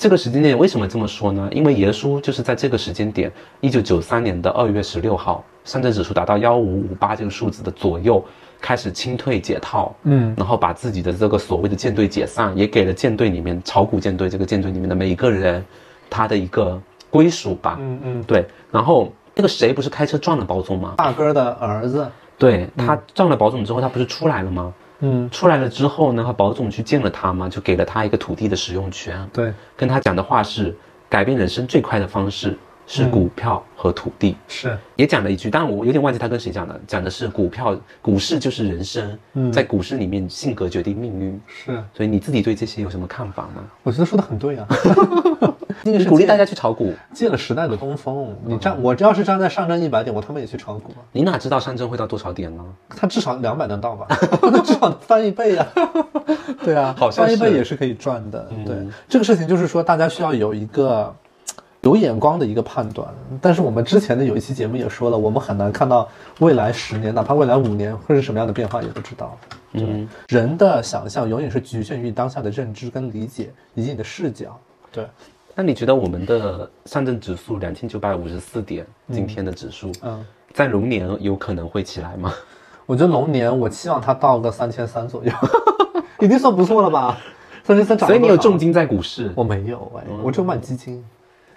[0.00, 1.48] 这个时间点为什么这么说呢？
[1.50, 3.28] 因为耶稣就是在这个时间点，
[3.60, 8.24] 一九九三年的二月十六号，上证指数达到幺五五八这个数字的左右，
[8.58, 15.62] 开始清退解套，嗯然后把自己的这个所谓的舰队解散，也给了舰队里面炒股舰队这个舰队里面的每一个人
[16.08, 17.76] 他的一个归属吧。
[17.78, 20.94] 嗯嗯，对，然后那个谁不是开车撞了保总吗？
[20.96, 24.72] 大哥的儿子，对他撞了保总之后，他不是出来了吗？
[25.00, 30.74] 嗯，出来了之后呢，和保总去见了他嘛，就给了他一个土地的使用权，对，跟他讲的话是
[31.10, 32.56] 改变人生最快的方式
[32.88, 34.34] 是嗯股票和土地。
[34.48, 41.40] 是，也讲了一句，但我有点忘记他跟谁讲的，讲的是股票，股市就是人生，嗯在股市里面性格决定命运。
[41.46, 43.62] 是，所以你自己对这些有什么看法吗？
[43.84, 44.66] 我觉得说的很对啊。
[45.84, 51.00] 那个是鼓励大家去炒股，借了时代的东风，你站，我要是站在上证一百点，我他妈也去炒股啊。
[51.12, 52.64] 你哪知道上证会到多少点呢？
[52.88, 54.08] 它至少两百能到吧？
[54.64, 55.66] 至少翻一倍啊！
[56.64, 58.50] 对啊，好像翻一倍也是可以赚的。
[58.66, 58.74] 对，
[59.08, 61.14] 这个事情就是说，大家需要有一个
[61.82, 63.08] 有眼光的一个判断。
[63.40, 66.08] 但是我们之前的有一期节目也说了，我们很难看到
[66.40, 69.36] 未来十年，哪怕未来五年会是什么样的变化，也不知道。
[69.72, 74.58] 嗯，人的想象永远是局限于当下的认知跟理解以及你的视角。
[74.90, 75.06] 对，
[75.54, 80.24] 那你觉得我们的上证指数两千九百五十四点，今天的指数，嗯，
[80.54, 82.32] 在龙年有可能会起来吗？
[82.86, 85.30] 我觉得龙年我期望它到个三千三左右，
[86.20, 87.18] 已经算不错了吧？
[87.62, 91.04] 三千三涨了，所以你有重金在股市，我没有哎，我只有买基金，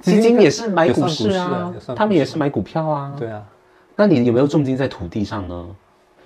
[0.01, 3.13] 基金也是买股市啊，他们也是买股票啊。
[3.17, 3.43] 对啊，
[3.95, 5.67] 那你有没有重金在土地上呢？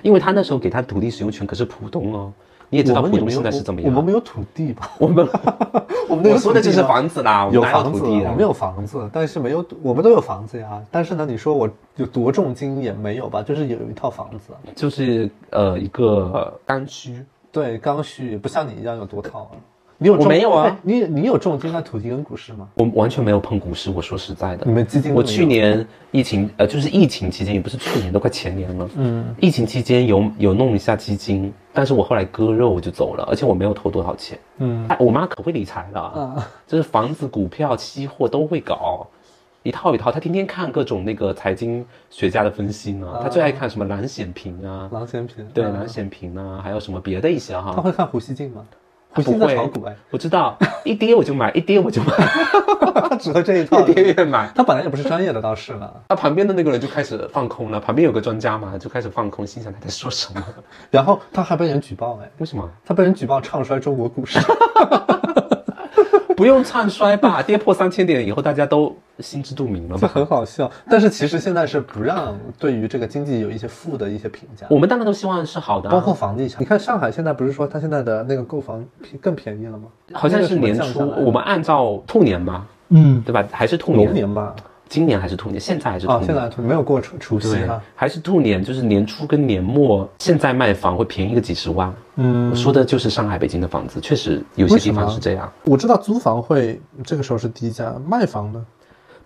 [0.01, 2.31] 因为他那时候给他土地使用权可是浦东哦，
[2.69, 3.89] 你也知道浦东现在是怎么样。
[3.89, 4.91] 我们没有土地吧？
[4.99, 5.27] 我们
[6.07, 10.81] 我们我说的就是房子啦，我们有房子，我们有房子，但是没有，我们都有房子呀。
[10.91, 13.41] 但是呢，你说我有多重金也没有吧？
[13.41, 17.25] 就是有一套房子，就是呃一个刚需。
[17.51, 19.55] 对，刚需不像你一样有多套啊。
[19.97, 22.67] 你有我没有啊哎你你有重金在土地跟股市吗？
[22.75, 28.89] 我完全没有碰股市，我说实在的你，们基金我去年疫情，呃，就是疫情期间，也不是去年，都快前年了。
[28.97, 34.37] 嗯，疫情期间有有弄一下基金，但是我后来割肉我就走了，而且我没有投多少钱。
[34.57, 39.07] 嗯哎我妈可会理财了，啊，就是房子、股票、期货都会搞，
[39.63, 40.11] 一套一套。
[40.11, 47.81] 她天天看各种那个财经学家的分析呢，她最爱看什么蓝显平啊，蓝显平对，啊蓝显平啊，还有什么别的一些他哈。
[47.81, 48.65] 会看胡锡进吗？
[49.23, 52.13] 不会炒股哎，我知道，一跌我就买，一跌我就买，
[53.09, 53.93] 他只会这一套越。
[53.93, 54.51] 跌越买。
[54.55, 56.01] 他本来也不是专业的，倒是了。
[56.09, 60.43] 他旁边的那个人就开始放空了，旁边有个专家嘛，就开始放空，心想他在说什么？
[60.91, 62.69] 然后他还被人举报哎，为什么？
[62.85, 64.39] 他被人举报唱衰中国股市。
[66.35, 70.07] 不用唱衰吧，跌破三千点以后，大家都心知肚明了这？
[70.07, 70.69] 很好笑。
[70.89, 76.61] 但是其实现在是不让对于这个经济有一些负的一些评价，我们当然都希望是好的、啊，包括房地产。
[76.61, 79.85] 你看上海现在不是说它现在的那个购房便更便宜了吗？
[80.13, 83.43] 好像是年初，我们按照兔年吧，嗯，对吧？
[83.51, 84.53] 还是兔龙年，年吧？
[84.87, 86.25] 今年还是兔年，现在还是兔啊，年。
[86.27, 87.57] 现在没有过除除夕
[87.95, 91.93] 还是兔年，就是年初跟年末，现在卖房会便宜个几十万。
[92.17, 95.51] 嗯我，说的就是上海、北京的房子，确实有些地方是这样。
[95.63, 98.65] 我知道租房会这个时候是低价，卖房呢？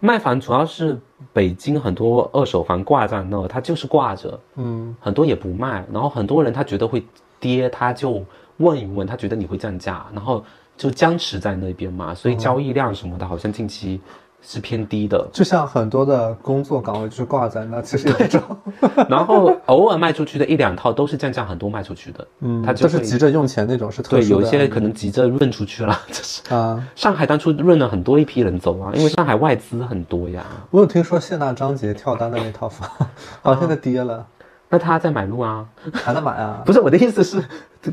[0.01, 0.97] 卖房主要是
[1.33, 7.03] 北京很多二手房挂在那，它就是挂着，嗯，很多也不卖，然后很多人他觉得会
[7.37, 8.23] 跌，他就
[8.57, 10.41] 问一问，他觉得你会降价，然后
[10.77, 13.99] 就僵持在那边嘛，所以交易量什么的，好像近期
[14.41, 18.41] 是偏低的，就像很多的工作岗位就是挂在那，其实也种。
[19.09, 24.41] 然后偶尔卖出去的一两套都是降价很多卖出去的，嗯，他就是急着用钱那种是特对，殊的。
[24.41, 26.41] 有一些可能急着润出去了，就是。
[26.53, 30.45] 啊， 上海当初润了很多一批人走啊，因为上海外资很多呀。
[30.71, 32.89] 我有听说谢娜、张杰跳单的那套房，
[33.41, 34.25] 好像现在跌了，
[34.69, 35.65] 那他在买入啊？
[35.93, 36.61] 还在买啊？
[36.65, 37.43] 不是我的意思是，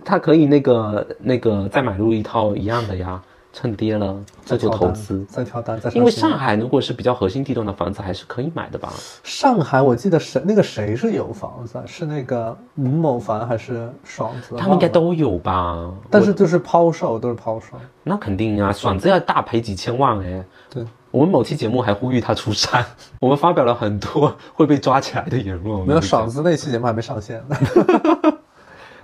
[0.04, 3.20] 他可以那个那个再买入一套一样的呀，
[3.58, 5.24] 趁跌了再做投资。
[5.30, 8.92] 再跳单，再因为上海如果是比较核心地段的房子，还是可以买的吧？
[9.24, 14.54] 上海，我记得谁那个谁是有房子，是那个吴某凡还是爽子？
[14.58, 15.90] 他们应该，都有吧？
[16.10, 17.68] 但是就是抛售，都是抛售。
[18.02, 20.44] 那肯定啊，爽子要大赔几千万哎。
[20.68, 22.84] 对，我们某期节目还呼吁他出山，
[23.20, 25.86] 我们发表了很多会被抓起来的言论。
[25.86, 27.56] 没有爽子那期节目还没上线呢。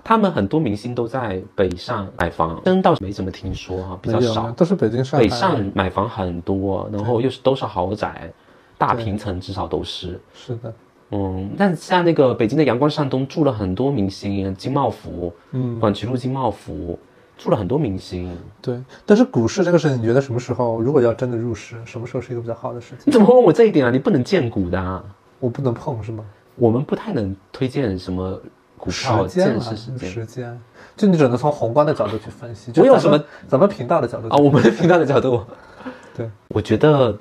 [0.05, 4.51] 他们很多明星都在北上买房，真倒是没怎么听说哈，比较少。
[4.51, 5.25] 都是北京、上海。
[5.25, 8.33] 北上买房很多，然后又是都是豪宅，
[8.77, 10.21] 大平层至少都是。
[10.35, 10.75] 是的，
[11.11, 16.99] 嗯，但像那个北京的阳光上东住了很多明星，金茂府，嗯，广渠路金茂府
[17.39, 18.37] 住了很多明星。
[18.61, 18.83] 对。
[19.07, 23.05] 但是股市这个事情，你觉得什么时候如果要真的入市，什么时候是一个比较好的事情？
[23.05, 23.91] 你怎么会问我这一点啊？
[23.91, 25.05] 你不能荐股的、啊，
[25.39, 26.25] 我不能碰是吗？
[26.57, 28.39] 我们不太能推荐什么
[28.83, 30.61] 股时票，时间时间，
[30.97, 32.73] 就你只能从宏观的角度去分析。
[32.81, 34.37] 我有什么们咱们频道的角度啊。
[34.37, 35.41] 我们的频道的角度，
[36.17, 37.17] 对，我觉得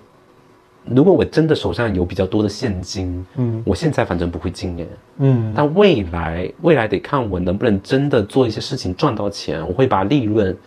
[0.85, 4.87] 如果我真的手上有比较多的现金，嗯我现在反正不会进耶。
[5.19, 10.57] 嗯但未来未来得看我能不能真的做一些事情赚到钱，我会把利润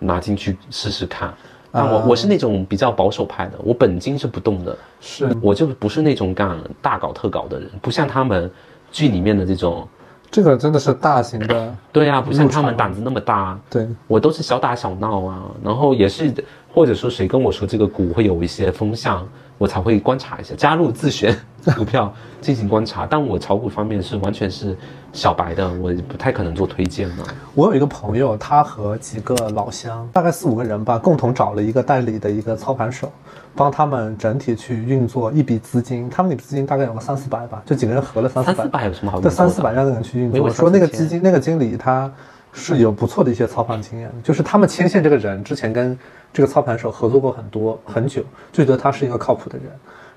[0.00, 1.32] 拿进去试试看。
[1.70, 8.50] 但我、啊我是那种比较保守派的，我本金是不动的，是我就不是那种干大搞特搞的人，不像他们
[8.90, 9.88] 剧里面的这种，
[10.32, 16.32] 这个真的是大型的，对啊，不像他们胆子那么大，对，我都是小打小闹啊，然后也是
[16.74, 19.28] 或者说谁跟我说这个股会有一些风向，
[19.58, 21.38] 我才会观察一下，加入自选
[21.76, 22.10] 股票
[22.40, 23.06] 进行观察。
[23.06, 24.74] 但我炒股方面是完全是
[25.12, 27.24] 小白的，我不太可能做推荐的。
[27.54, 33.12] 我有一个朋友，他和几个老乡，大概四五个人吧，共同找了一个代理的一个操盘手，
[33.54, 39.20] 帮他们整体去运作一笔资金，他们那笔资金大概有个三四百吧，就几个人合了三四百三四，百有什么好？
[39.28, 40.42] 三四百让人去运作。
[40.42, 42.10] 我说那个基金那个经理他
[42.52, 45.98] 是有不错的一些操盘经验的，就是他们牵线这个人之前跟
[46.32, 49.66] 这个操盘手合作过很多很久，就觉得他是一个靠谱的人，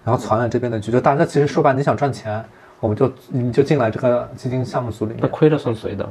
[0.03, 2.43] 然后传了这边的局，就大家其实说白，你想赚钱，
[2.79, 6.07] 我们就你就进来这个基金项目组里面，那亏了算谁的？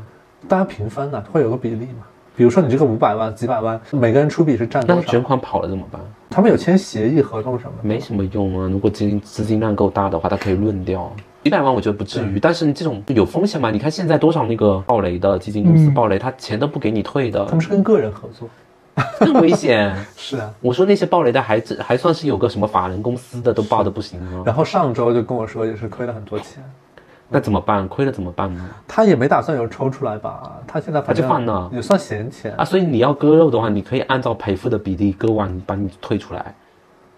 [0.47, 2.05] 大家平分的会有个比例嘛。
[2.37, 5.23] 比如说你这个五百万、几百万，每个人出比是占多少那卷？
[5.23, 6.01] 款跑了怎么办？
[6.31, 7.89] 他们有签协议、合同什么的。
[7.89, 8.69] 没什么用啊。
[8.69, 11.11] 如果资金资金量够大的话，它可以论掉。
[11.45, 13.71] 几百万我觉得不至于，但是你这种有风险嘛？
[13.71, 18.49] 你看现在多少那个暴雷的基金公司嗯暴雷，他钱都不给你退的他，们是跟个人合作。
[19.21, 19.95] 更危险。
[20.17, 20.51] 是啊。
[20.61, 26.65] 我说那些暴雷的还只还算是有个什么法人公司的都爆的不行了，然后上周就跟我说，也是亏了很多钱。
[27.29, 27.89] 那怎么办？
[27.89, 28.65] 亏了怎么办呢？
[28.87, 30.53] 他也没打算有抽出来吧？
[30.67, 32.55] 他现在反正他就放了也算闲钱。
[32.55, 36.55] 啊，所以你要割肉的话，你可以按照赔付的比例割完，把你退出来，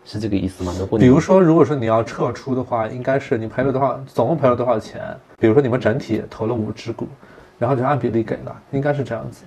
[0.04, 0.72] 是这个意思吗？
[0.78, 5.02] 如果比如说，如果说你要撤出的话，应该是你赔了多少，总共赔了多少钱？
[5.38, 7.06] 比如说你们整体投了五只股，
[7.58, 9.44] 然后就按比例给了，应该是这样子。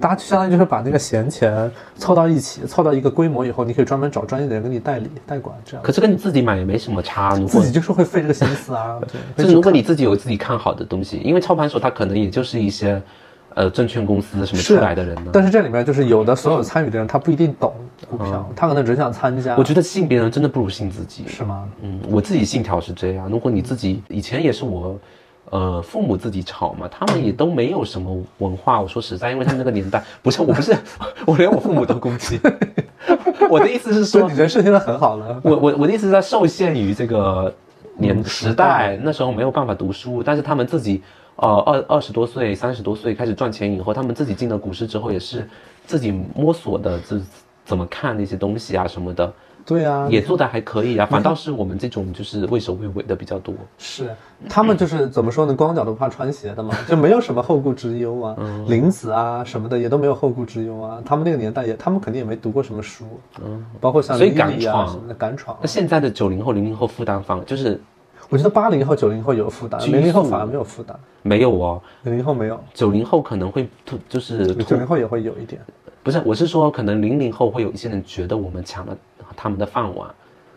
[0.00, 7.34] 大家就相当于就是把那个闲钱凑到一起，凑到一个规模以后，你可以专门找专业的人给你代理代管，这样可是跟你自己买也没什么差。
[7.34, 8.98] 如果自己就是会费这个心思啊。
[9.36, 13.00] 对，就是如果你自己有自己看好的东西，因为操盘手他可能也就是一些，
[13.54, 15.30] 呃，证券公司什么出来的人呢。
[15.32, 17.72] 但是这里面就是有的所有参与的人，他不一定懂
[18.08, 19.56] 股票，他可能只想参加。
[19.56, 21.24] 我觉得信别人真的不如信自己。
[21.26, 21.68] 是吗？
[21.82, 23.28] 嗯，我自己信条是这样。
[23.28, 24.98] 如果你自己以前也是我，
[25.50, 28.80] 呃，父母自己炒嘛，他们也都没有什么文化。
[28.80, 30.76] 我说实在，因为他们那个年代，不是我不是
[31.26, 32.40] 我连我父母都攻击。
[33.48, 35.40] 我的意思是说你，人设现在很好了。
[35.42, 37.52] 我我我的意思是，他受限于这个
[37.96, 41.02] 年时代，那时候没有办法读书，但是他们自己，
[41.36, 45.48] 呃，二二十多岁、三十多岁开始赚钱以后，他们自己进了股市之后，也是
[45.86, 47.22] 自己摸索的，自
[47.64, 49.32] 怎么看那些东西啊什么的，
[49.68, 51.04] 对啊，也做的还可以啊。
[51.04, 53.54] 反倒是我们这种就是畏首畏尾的比较多。
[53.76, 54.08] 是
[54.48, 55.54] 他们就是怎么说呢？
[55.54, 58.34] 光脚都不怕穿鞋的嘛， 就没有什么后顾之忧啊。
[58.66, 61.02] 林子啊什么的也都没有后顾之忧啊。
[61.04, 63.04] 他们那个年代也，他们肯定也没读过什么书，
[63.44, 65.66] 嗯，包括像所以敢闯什么的敢闯那。
[65.66, 67.78] 现在的九零后、零零后负担方就是
[68.30, 75.60] 我觉得八零后、九零后有负担，零零后反而没有负担，没有哦，零零后没有，九零后可能会突就是突九零后也会有一点。
[76.02, 78.96] 不是，我是说，可能零零后会有一些人觉得我们抢了
[79.40, 80.10] 他们的饭碗，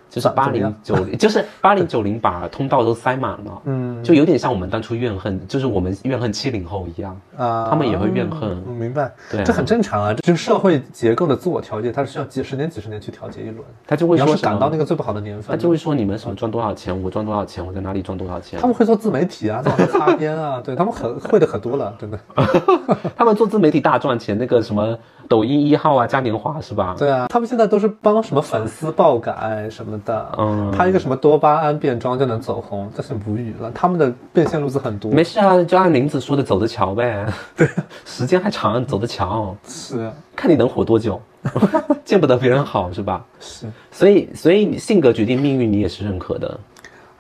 [0.10, 4.04] 就是八零九零， 就是八零九零把通道都塞满了，嗯。
[4.04, 8.50] 就有点像我们当初怨恨，就是我们怨恨七零后一样，啊，他们也会怨恨。
[8.68, 9.44] 嗯明白，对啊。
[9.46, 13.60] 这很正常啊，这就是社会结构的自我调节，它是需要几十年、几十年去调节一轮。
[13.86, 18.60] 他就会说赶到那，个最不好的年份，他就会说你们什么赚多少钱，我赚多少钱，我在哪里赚多少钱。
[18.60, 22.20] 他，们会做自媒体啊，在网上擦边啊，对他们很会的可多了，真的。
[23.16, 24.98] 他们做自媒体大赚钱，那个什么
[25.32, 26.94] 抖音一号啊，嘉年华是吧？
[27.00, 33.72] 对啊，他们现在都是帮什么粉丝爆改什么的，嗯拍一个什么多巴胺变装就能走红，真是无语了。
[33.72, 37.26] 他们的变现路子很多，没事啊，就按林子说的走着瞧呗，
[37.56, 37.66] 对，
[38.04, 41.22] 时间还长，走着瞧，是看你能活多久，
[42.04, 43.24] 见不得别人好是吧？
[43.40, 46.60] 是，所以，所以你性格决定命运，你也是认可的。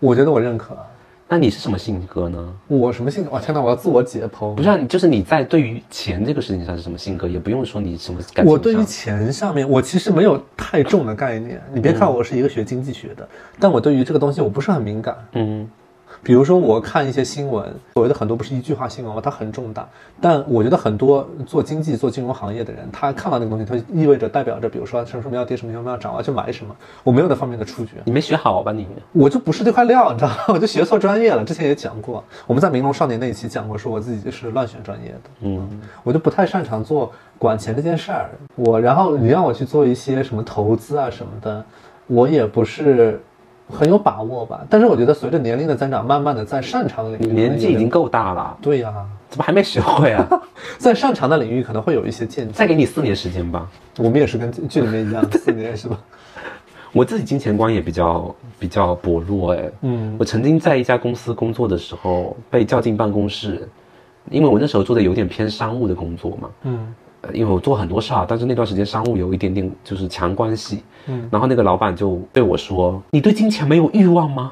[0.01, 0.75] 我觉得我认可。
[1.33, 2.53] 那你是什么性格呢？
[2.67, 3.31] 我什么性格？
[3.31, 4.53] 哇天哪，我要自我解剖。
[4.53, 8.45] 不是、啊，就是你在对于钱这个事情上是什么性格，也不用说你什么感情上。
[8.45, 11.61] 我对于钱上面，我其实没有太重的概念。
[11.73, 13.25] 你别看我是一个学经济学的，
[13.57, 15.15] 但我对于这个东西我不是很敏感。
[15.31, 15.65] 嗯
[16.23, 19.87] 比如说，我看一些新闻，所谓的很多不是一句话新闻嘛，它很重大。
[20.19, 26.75] 但我觉得很多做经济、做金融行业的人，他看到那个东西，它意味着代表着，比如说什么什么要跌，什么什么要涨，我要去买什么。
[27.03, 28.87] 我没有那方面的触觉，你没学好吧你？
[29.13, 30.37] 我就不是这块料，你知道吗？
[30.49, 31.43] 我就学错专业了。
[31.43, 35.29] 之前也讲过，我们在《明龙少年》那一期讲过，说我自己是乱选专业的。
[35.41, 38.29] 嗯，我就不太擅长做管钱这件事儿。
[38.55, 41.65] 我然后你让我去做一些什么投资啊什么的，
[42.05, 43.19] 我也不是
[43.71, 44.61] 很有把握吧。
[44.69, 48.93] 但是我觉得随着年龄的增长，慢慢的在擅长的领域，年纪已经够大了，对呀、
[49.29, 50.27] 怎么还没学会啊？
[50.77, 52.53] 在擅长的领域可能会有一些见解。
[52.53, 53.67] 再给你四年时间吧。
[53.97, 55.97] 我们也是跟剧里面一样， 四年是吧？
[56.93, 59.71] 我自己金钱观也比较比较薄弱哎。
[59.81, 63.65] 嗯我曾经在一家公司工作的时候被叫进办公室，
[64.29, 66.49] 因为我那时候做的有点偏商务的工作嘛。
[66.63, 74.51] 嗯呃因为我做很多事啊，但是那段时间商务有一点点就是强关系，嗯，然后那个老板就对我说：“你对金钱没有欲望吗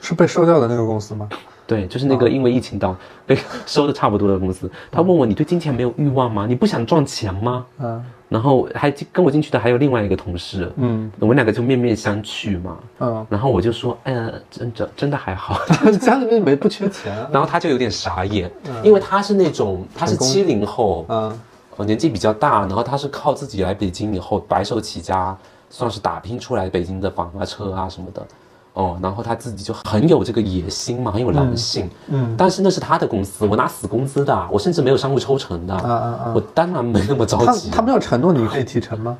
[0.00, 1.28] 是被收掉的那个公司吗？？”
[1.66, 2.94] 对，就是那个因为疫情到
[3.26, 3.36] 被
[3.66, 6.46] 收的差不多的公司，他问我：“你对金钱没有欲望吗？
[6.48, 12.78] 你不想赚钱吗嗯？”然后还跟我进去的还有另外一个同事，嗯我们两个就面面相觑嘛。
[13.00, 15.58] 嗯，然后我就说：“呃，真真真的还好。
[16.00, 17.28] ”家里面没不缺钱啊。
[17.32, 18.48] 然后他就有点傻眼，
[18.84, 21.40] 因为他是那种他是七零后，嗯
[21.76, 25.36] 呃，年纪比较大，然后他是靠自己来北京以后白手起家，
[25.68, 28.26] 算是打拼出来北京的房啊、车啊什么的，
[28.72, 39.16] 哦，然后他自己就很有这个野心嘛，很有狼性，嗯但是那是他的公司，我拿死工资的，我甚至没有商务抽成的，啊啊啊我当然没那么着急，他没有承诺你可以提成吗？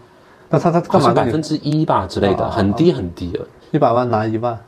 [0.49, 3.39] 那他他好干嘛百分之一吧之类的，啊啊啊很低很低
[3.73, 4.59] 一百万拿一万？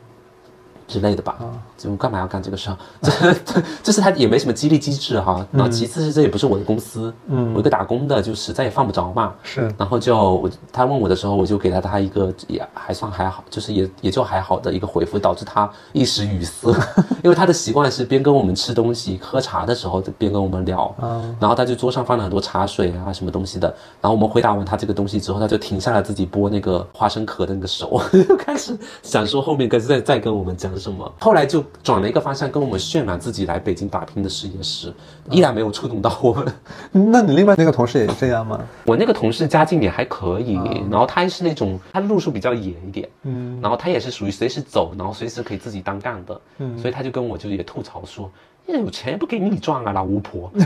[0.89, 1.37] 之类的吧。
[1.39, 1.47] 啊
[1.79, 2.77] 就干嘛要干这个事 儿？
[3.01, 5.47] 这这这是他也没什么激励机制哈。
[5.49, 9.33] 然后其次是这也不是我的公司，嗯我一个打工的，就实在也犯不着嘛。
[9.43, 16.69] 是然后就我他问我的时候，我就给了他一个也还算还好，就是也也就还好的一个回复，导致他一时语塞，
[17.23, 20.93] 因为他的习惯是边跟我们吃东西、喝茶的时候边跟我们聊，
[21.39, 23.69] 然后他就桌上放了很多茶水啊什么东西的，
[24.01, 34.93] 然后我们回答完他这个东西之后，他就停下来自己剥那个花生壳的那个手， 就开始想说后面该再再跟我们讲什么，后来就转了一个方向跟我们渲染自己来北京打拼的事业时，
[35.29, 36.45] 依然没有触动到我们。
[37.11, 38.59] 那你另外那个同事也是这样吗？
[38.85, 40.53] 我那个同事家境也还可以，
[40.89, 48.31] 然后他是那种他路数比较野一点，嗯，然后他也是属于随时走，然后随时可以自己单干的，嗯，所以他就跟我就也吐槽说，
[48.67, 50.51] 哎有钱也不给你赚啊，老巫婆。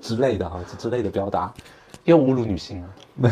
[0.00, 1.52] 之类的啊，就之类的表达，
[2.04, 2.88] 又侮辱女性啊。
[3.16, 3.30] 没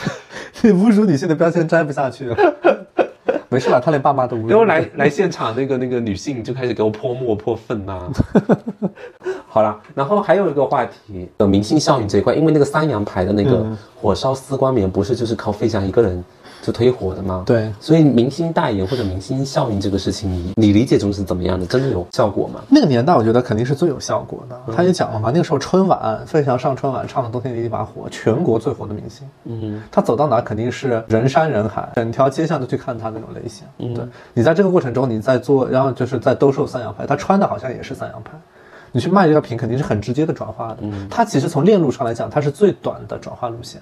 [0.52, 2.30] 这侮辱女性的标签摘不下去。
[3.48, 4.48] 没事了， 他连爸妈都侮辱。
[4.48, 8.10] 然后来来现场那个那个女性就开始给我泼墨泼粪呐、
[9.48, 16.22] 好了，然后还有一个话题，呃，明星效应这一块，因为那个三羊牌的那个火烧丝光棉，不是就是靠费翔一个人
[16.62, 17.44] 就推火的吗？
[17.46, 21.64] 对所以明星代言或者明星效应这个事情，你你理解中是怎么样的？
[21.66, 22.60] 真的有效果吗？
[22.68, 24.60] 那个年代，我觉得肯定是最有效果的。
[24.74, 29.28] 他也讲了嘛，那个时候春晚，费翔上春晚唱的《冬天的一把火》，全国最火的明星。
[29.44, 33.66] 嗯，他走到哪肯定是人山人海，整条街巷都去看他那种类型。
[33.78, 34.04] 嗯对
[34.34, 38.32] 你在这个过程中，你在做，然后就是在兜售三羊牌，他穿的好像也是三羊牌。
[38.90, 40.78] 你去卖这个品，肯定是很直接的转化的。
[40.80, 43.80] 嗯它其实从链路上来讲，它是最短的转化路线，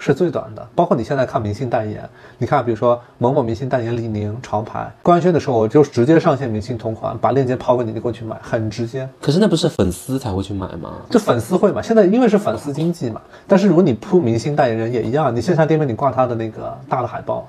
[0.00, 0.66] 是最短的。
[0.74, 9.08] 包括你现在看明星代言，你看，比如说某某明星代言李宁潮牌，官宣的时候我就直接上线明星同款，把链接抛给你，你过去买，很直接。
[9.20, 10.94] 可是那不是粉丝才会去买吗？
[11.10, 17.46] 就粉丝会嘛，现在因为是粉丝经济嘛，但是如果你铺明星代言人也一样，你线下店面你挂他的那个大的海报，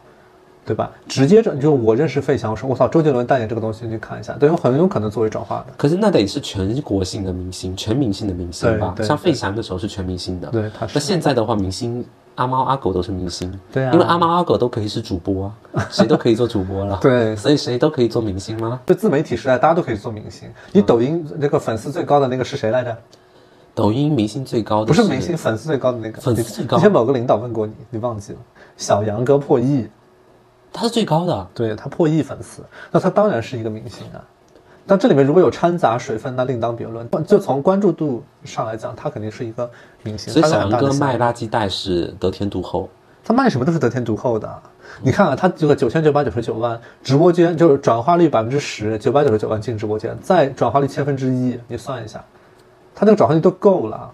[0.66, 0.92] 对吧？
[1.08, 5.74] 直接这就我认识费翔，我说我操，周杰伦代言这个东西，你去看一下，都有很有可能作为转化的。
[5.78, 8.94] 可是那得是全国性的明星，全明星的明星吧？
[9.02, 18.80] 像费翔的时候是全明星的，对他是那现在的话，明星阿猫阿狗都是明星，对啊因为阿猫阿狗都可以是主播啊， 谁都可以做主播了，对所以谁都可以做明星吗？
[18.86, 20.50] 就自媒体时代，大家都可以做明星。
[20.72, 22.98] 你抖音那个粉丝最高的那个是谁来着？
[23.74, 26.22] 抖音明星最高的不是明星，粉丝最高的那个。
[26.22, 28.40] 粉丝最高之前某个领导问过你，你忘记了？
[28.76, 29.88] 小杨哥破亿，
[30.74, 34.24] 他是最高的，对他破亿粉丝，那他当然是一个明星啊。
[34.92, 37.10] 但这里面如果有掺杂水分，那另当别论。
[37.26, 39.72] 就从关注度上来讲，他肯定是一个
[40.04, 40.34] 明星。
[40.34, 42.90] 所以小杨哥卖垃圾袋是得天独厚。
[43.24, 44.54] 他卖什么都是得天独厚的。
[45.02, 52.22] 你看啊，他这个九千九百九十九万直播间就是转化率百分之十，九百九十九万进直播间，再转化率千分之一，你算一下，
[52.94, 54.12] 他这个转化率都够了。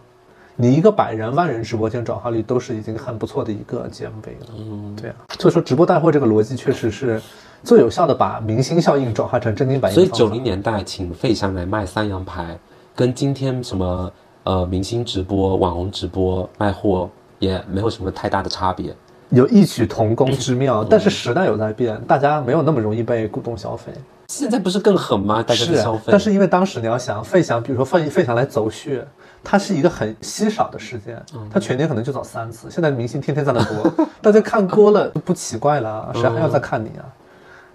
[0.56, 4.48] 你一个百人、万人直播间转化率都是已经很不错的一个阶位了。
[4.60, 7.20] 嗯，对啊，所以说直播带货这个逻辑确实是
[7.64, 10.08] 最有效的，把明星效应转化成真金白银所以。
[10.10, 12.58] 九零年代请费翔来卖三羊牌，
[12.96, 14.12] 跟今天什么
[14.44, 18.96] 呃明星直播、网红直播卖货也没有什么太大的差别。
[19.30, 23.92] 有异曲同工之妙，但是时代有在变，大家没有那么容易被鼓动消费。
[24.30, 25.44] 现在不是更狠吗？
[25.44, 29.06] 大家消费，但是因为当时你要想，费翔，比如说费费翔来走穴，
[29.44, 32.70] 它是一个很稀少的事件，嗯他全年可能就走三次。
[32.72, 37.04] 现在明星天天在那播， 大家看多了不奇怪了，谁还要再看你啊？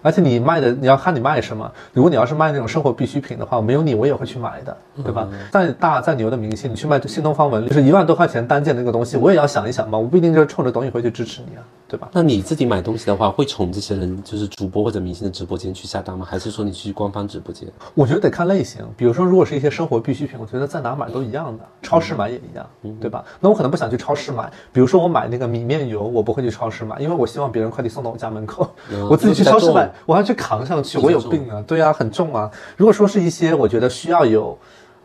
[0.03, 1.70] 而且你卖的，你要看你卖什么。
[1.92, 5.28] 如果你要是卖那种生活必需品的话，没有你我也会去买的，对吧？
[5.50, 11.62] 再大再牛的明星，你去卖新东方文旅，就是一万多块钱单件的那个东西，我也要想一想嘛，我不一定就是冲着董宇辉去支持你啊，
[11.93, 12.09] 对吧？
[12.14, 16.26] 那你自己买东西的话，会从这些人就是主播或者明星的直播间去下单吗？
[16.26, 17.68] 还是说你去官方直播间？
[17.95, 22.66] 我觉得得看类型，比如说，如果是一些生活必需品，我觉得在哪买都一样的，超市买也一样，
[22.99, 23.22] 对吧？
[23.40, 31.62] 那我可能不想去超市买，比如说我买那个米面油，我不会去超市买，因为我希望别人快递送到我家门口，嗯 我自己去超市买我还要去扛上去，我有病啊！
[31.66, 32.51] 对啊，很重啊。
[32.76, 34.59] 如果说是一些我觉得需要有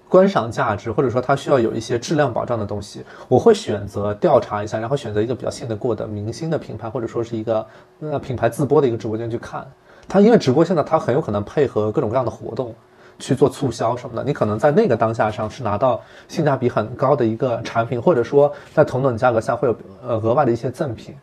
[0.09, 7.65] 观赏价值，或者说它需要有一些质量保障的东西，我会选择调查一下，然后选择一个比较信得过的明星的品牌，或者说是一个
[7.99, 9.65] 呃品牌自播的一个直播间去看。
[10.07, 12.73] 它因为直播现在它很有可能配合各种各样的活动
[13.19, 19.75] 去做促销什么的，你可能在那个当下上是拿到性价比很高的一个产品，或者说在同等价格下会有
[20.07, 21.15] 呃额外的一些赠品。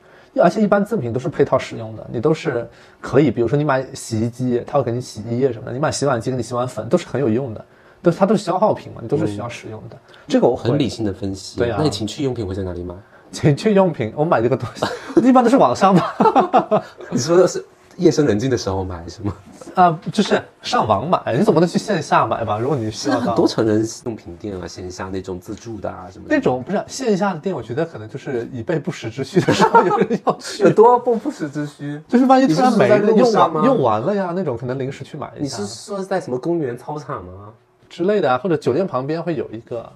[0.43, 2.69] 而且一般赠品都是配套使用的，你都是
[3.01, 7.65] 可以，比如说你买洗衣机，它会给你洗衣液什么的；你买洗碗机给你洗碗粉，都是很有用的，
[8.05, 9.97] 都它都是消耗品嘛，你都是需要使用的。
[10.29, 11.59] 这个我很理性的分析。
[11.59, 12.95] 对啊那你情趣用品会在哪里买？
[13.33, 16.03] 情趣用品，我买这个东西一般都是网上买，
[17.11, 17.65] 你说的是
[17.97, 19.35] 夜深人静的时候买是吗？
[19.75, 22.61] 啊，就是上网买，你总不能去线下买吧？
[22.61, 26.37] 如果你需要到很多成人用品店啊，线下那种自助的啊什么的。
[26.37, 32.01] 那种不是线下的店，我觉得可能就是以备不时之需的时候有人要去有，多不不时之需。
[32.07, 37.51] 就是万一突然没了，用完用完了呀，那种可能临时去买一下你是说在什么公园操场吗？
[37.95, 39.89] 之类的啊，或者酒店旁边会有一个。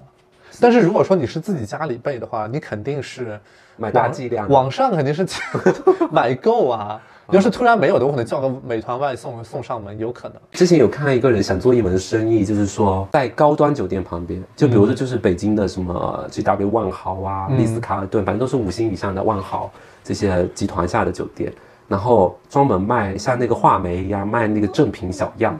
[0.61, 3.37] 但是如果说你是自己家里备的话，你肯定是
[3.75, 5.27] 买大剂量网上肯定是
[6.09, 7.01] 买够啊。
[7.31, 10.37] 要是突然没有的，我可能叫个美团外送送上门，有可能。
[10.53, 19.69] 之前有看一个人想做一门生意，就是说在高端酒店旁边，就比如说就是北京的什么 GW 万豪啊、丽思卡尔顿，反正都是五星以上的万豪
[20.05, 21.53] 这些集团下的酒店，
[21.87, 25.59] 然后专门卖像那个话梅一样卖那个正品小样，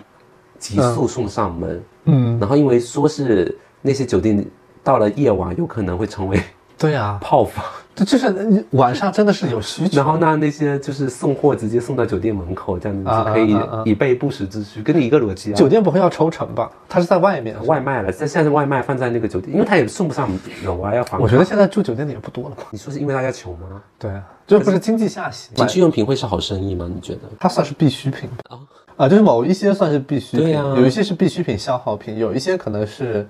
[0.57, 1.69] 急速送上门。
[1.71, 1.98] 嗯，
[2.39, 4.45] 然后因为说是那些酒店
[4.83, 6.39] 到了夜晚有可能会成为
[6.77, 9.97] 对啊，泡房，这就是你晚上真的是有需求。
[9.97, 15.55] 然后那，那些就是送货直接送到酒店门口，这样子啊就可以啊啊啊以备不时之需，跟你一个逻辑啊。
[15.55, 16.71] 酒店不会要抽成吧？
[16.87, 17.53] 它是在外面。
[17.65, 20.29] 外卖了，现现在外卖放在那个酒店，因为他也送不上
[20.63, 21.17] 楼啊，要还。
[21.17, 22.63] 我觉得现在住酒店的也不多了吧？
[22.71, 23.81] 你说是因为大家穷吗？
[23.97, 26.89] 对啊，这不是经济下行，情趣用品会是好生意吗？
[26.89, 27.23] 你觉得？
[27.37, 28.57] 它算是必需品吧？
[28.99, 33.25] 啊，就是某一些算是必需品，有一些是必需品消耗品，有一些可能是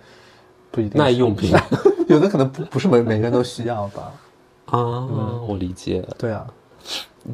[0.72, 1.53] 不一定是耐用品
[2.09, 4.11] 有的可能不不是每每个人都需要吧？
[4.65, 5.05] 啊，
[5.47, 6.43] 我理解，对啊，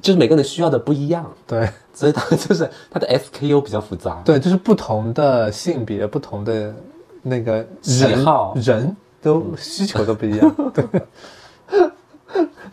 [0.01, 4.21] 就是每个人需要的不一样，对 所以它就是它的 SKU 比较复杂。
[4.25, 6.75] 对，就是不同的性别、不同的
[7.21, 10.55] 那个喜好人都需求都不一样。
[10.73, 10.85] 对，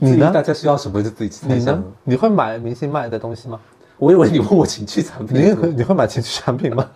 [0.00, 0.32] 你呢？
[0.34, 1.84] 大家需要什么就自己去猜想你呢。？
[2.02, 3.60] 你会买明星卖的东西吗？
[3.99, 6.88] 我以为你问我情趣产品，你会你会买情趣产品吗？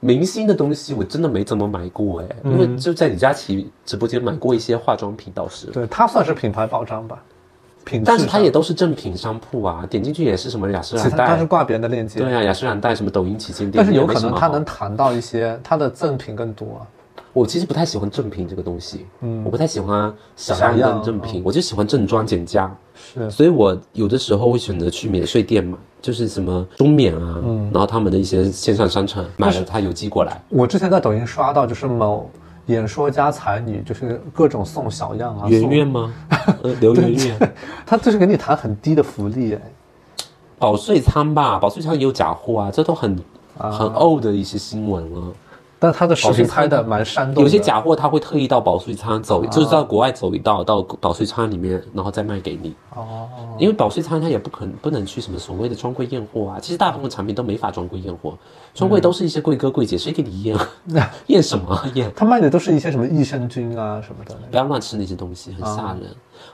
[0.00, 7.22] 明星的东西我真的没怎么买过哎，因为就在李佳琦直播间买过一些化妆品倒是，对，它算是品牌保障吧，
[7.84, 8.02] 品。
[8.04, 16.86] 但是它也都是正品商铺啊，点进去也是什么雅诗兰其实它是，挂别人的链接，对啊，雅诗兰黛什么抖音旗舰店，但是有可能它能谈到一些它的赠品更多啊。
[17.34, 23.28] 我其实不太喜欢正品这个东西，嗯，我不太喜欢小样跟正品，我就喜欢正装减价，是。
[23.28, 27.68] 所以我有的时候会选择去免税店买，就是什么中免啊，嗯。
[27.72, 32.30] 然后他们的一些线上商城买了它邮寄过来，我之前在抖音刷到，就是某
[32.66, 36.14] 演说家才女，就是各种送小样啊，送圆圆吗？
[36.62, 37.54] 呃，刘 圆圆，
[37.84, 39.60] 他就是给你谈很低的福利，哎，
[40.56, 43.18] 保税仓吧，保税仓也有假货啊，这都很
[43.58, 43.72] 啊。
[43.72, 45.32] 很 old 的一些新闻了。
[45.78, 52.74] 但他的视频拍的蛮煽动的，有些假货他会特意到保税仓走，就是到国外走一道，到保税仓里面，然后再卖给你。
[52.94, 58.38] 哦，因为保税仓它也不可能不能去什么所谓的专柜验货啊，其实大部分产品都没法专柜验货，
[58.72, 60.70] 专柜都是一些贵哥贵姐，谁给你验啊？
[61.26, 62.10] 验什么啊验？
[62.14, 66.02] 他卖的都是一些什么益生菌啊什么的，不要乱吃那些东西，很吓人，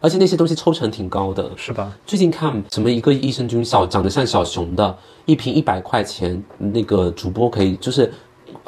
[0.00, 1.50] 而且那些东西抽成挺高的。
[1.56, 1.92] 是吧？
[2.06, 4.96] 最近看什么一个益生菌小长得像小熊的，
[5.26, 8.10] 一瓶一百块钱，那个主播可以就是，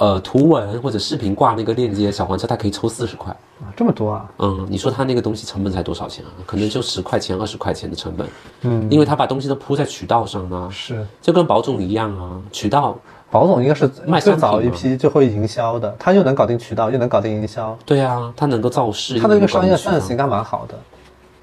[0.03, 3.31] 呃，图文或者视频挂那个链接，小黄车它可以抽四十块。
[3.61, 4.29] 啊这么多啊？
[4.41, 6.31] 嗯，你说他那个东西成本才多少钱啊？
[6.45, 8.27] 可能就十块钱、二十块钱的成本。
[8.63, 12.99] 嗯，因为他把东西都铺在渠道上啊，是，就跟宝总一样啊，渠道。
[13.31, 20.75] 宝总应该是最卖商品吗早一批最会营销的，他又能搞定渠道，又能搞定营销，对啊，他能够造势，他的那个商业又能搞定渠 sense 道应该蛮好的。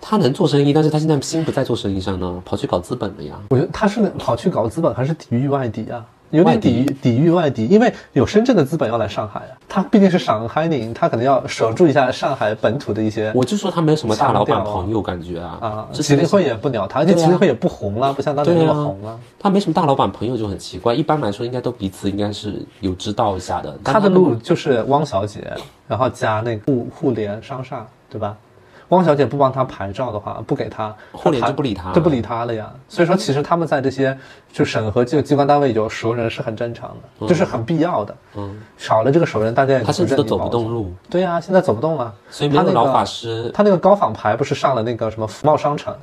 [0.01, 3.39] 他能做生意，但是他现在心不在做生意上呢，跑去搞资本了呀。
[3.51, 6.05] 我觉得他是跑去搞资本，还是抵御外敌啊？
[6.31, 9.57] 有点抵御抵御外敌，因为有深圳的资本要来上海啊。
[9.67, 15.87] 他毕竟是上海人，他可能要守住一下上海本土的一些我就说他没有什么大老板朋友感觉啊，啊。
[15.91, 19.19] 之前麒麟会也不鸟他，而且对啊麒麟会也不红了，不像当年那么红了。
[19.37, 20.93] 他没什么大老板朋友就很奇怪。
[20.93, 23.77] 一般来说，应该都彼此应该是有知道一下的。
[23.83, 25.51] 他的路就是汪小姐，
[25.87, 28.35] 然后加那个互互联商厦，对吧？
[28.89, 32.71] 汪小姐不帮他牌照的话，不给他，互联他就不理他就不理他了呀。
[32.87, 34.17] 所以说，其实他们在这些
[34.51, 38.15] 就审核机机关单位有熟人是很正常的，就是很必要的。
[38.35, 42.13] 嗯，少了这个熟人，大家也他甚至都走不动路，对呀、现在走不动了。
[42.29, 43.51] 所以没他那个有老法师。
[43.53, 45.95] 他那个高仿牌不是上了那个什么福茂商城，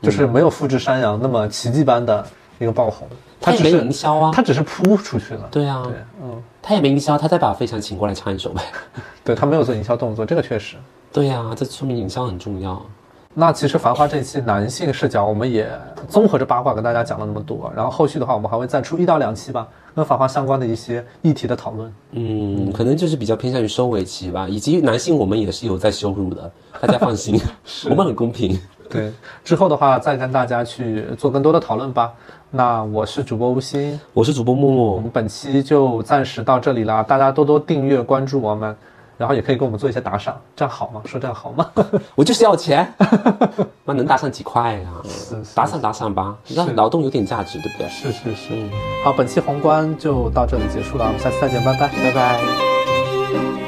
[0.00, 2.24] 就是没有复制山羊那么奇迹般的
[2.58, 3.08] 一个爆红，
[3.40, 5.48] 他也没只是营销啊他只是扑出去了。
[5.50, 8.62] 对啊，对，嗯，他也没营销，他再把费翔请过来唱一首呗。
[9.24, 10.76] 对他没有做营销动作，这个确实。
[11.12, 12.80] 对呀、这说明影像很重要。
[13.34, 15.70] 那其实《繁花》这期男性视角，我们也
[16.08, 21.92] 综合着八卦跟大家讲了那么多，然后后续的话，我们还会再出一到两期吧，跟《繁花》相关的一些议题的讨论。
[22.12, 26.50] 嗯，可能就是比较偏向于收尾期吧，以及男性我们也是有在羞辱的，
[26.80, 27.40] 大家放心，
[27.88, 28.58] 我们很公平。
[28.90, 29.12] 对，
[29.44, 32.12] 之后的话再跟大家去做更多的讨论吧。
[32.50, 38.74] 那我是主播吴昕，我是主播木木，我们本期就暂时到这里啦，大家多多订阅关注我们，
[39.18, 41.02] 然后也可以给我们做一些打赏，这样好吗？
[41.04, 41.70] 说这样好吗？
[42.14, 42.90] 我就是要钱，
[43.84, 47.88] 那能打赏几块呀、是是打赏打赏吧，让劳动有点价值，对不对？
[47.90, 48.48] 是是是。
[48.52, 48.70] 嗯，
[49.04, 53.67] 好，本期宏观就到这里结束了，我们下次再见，拜拜，拜拜。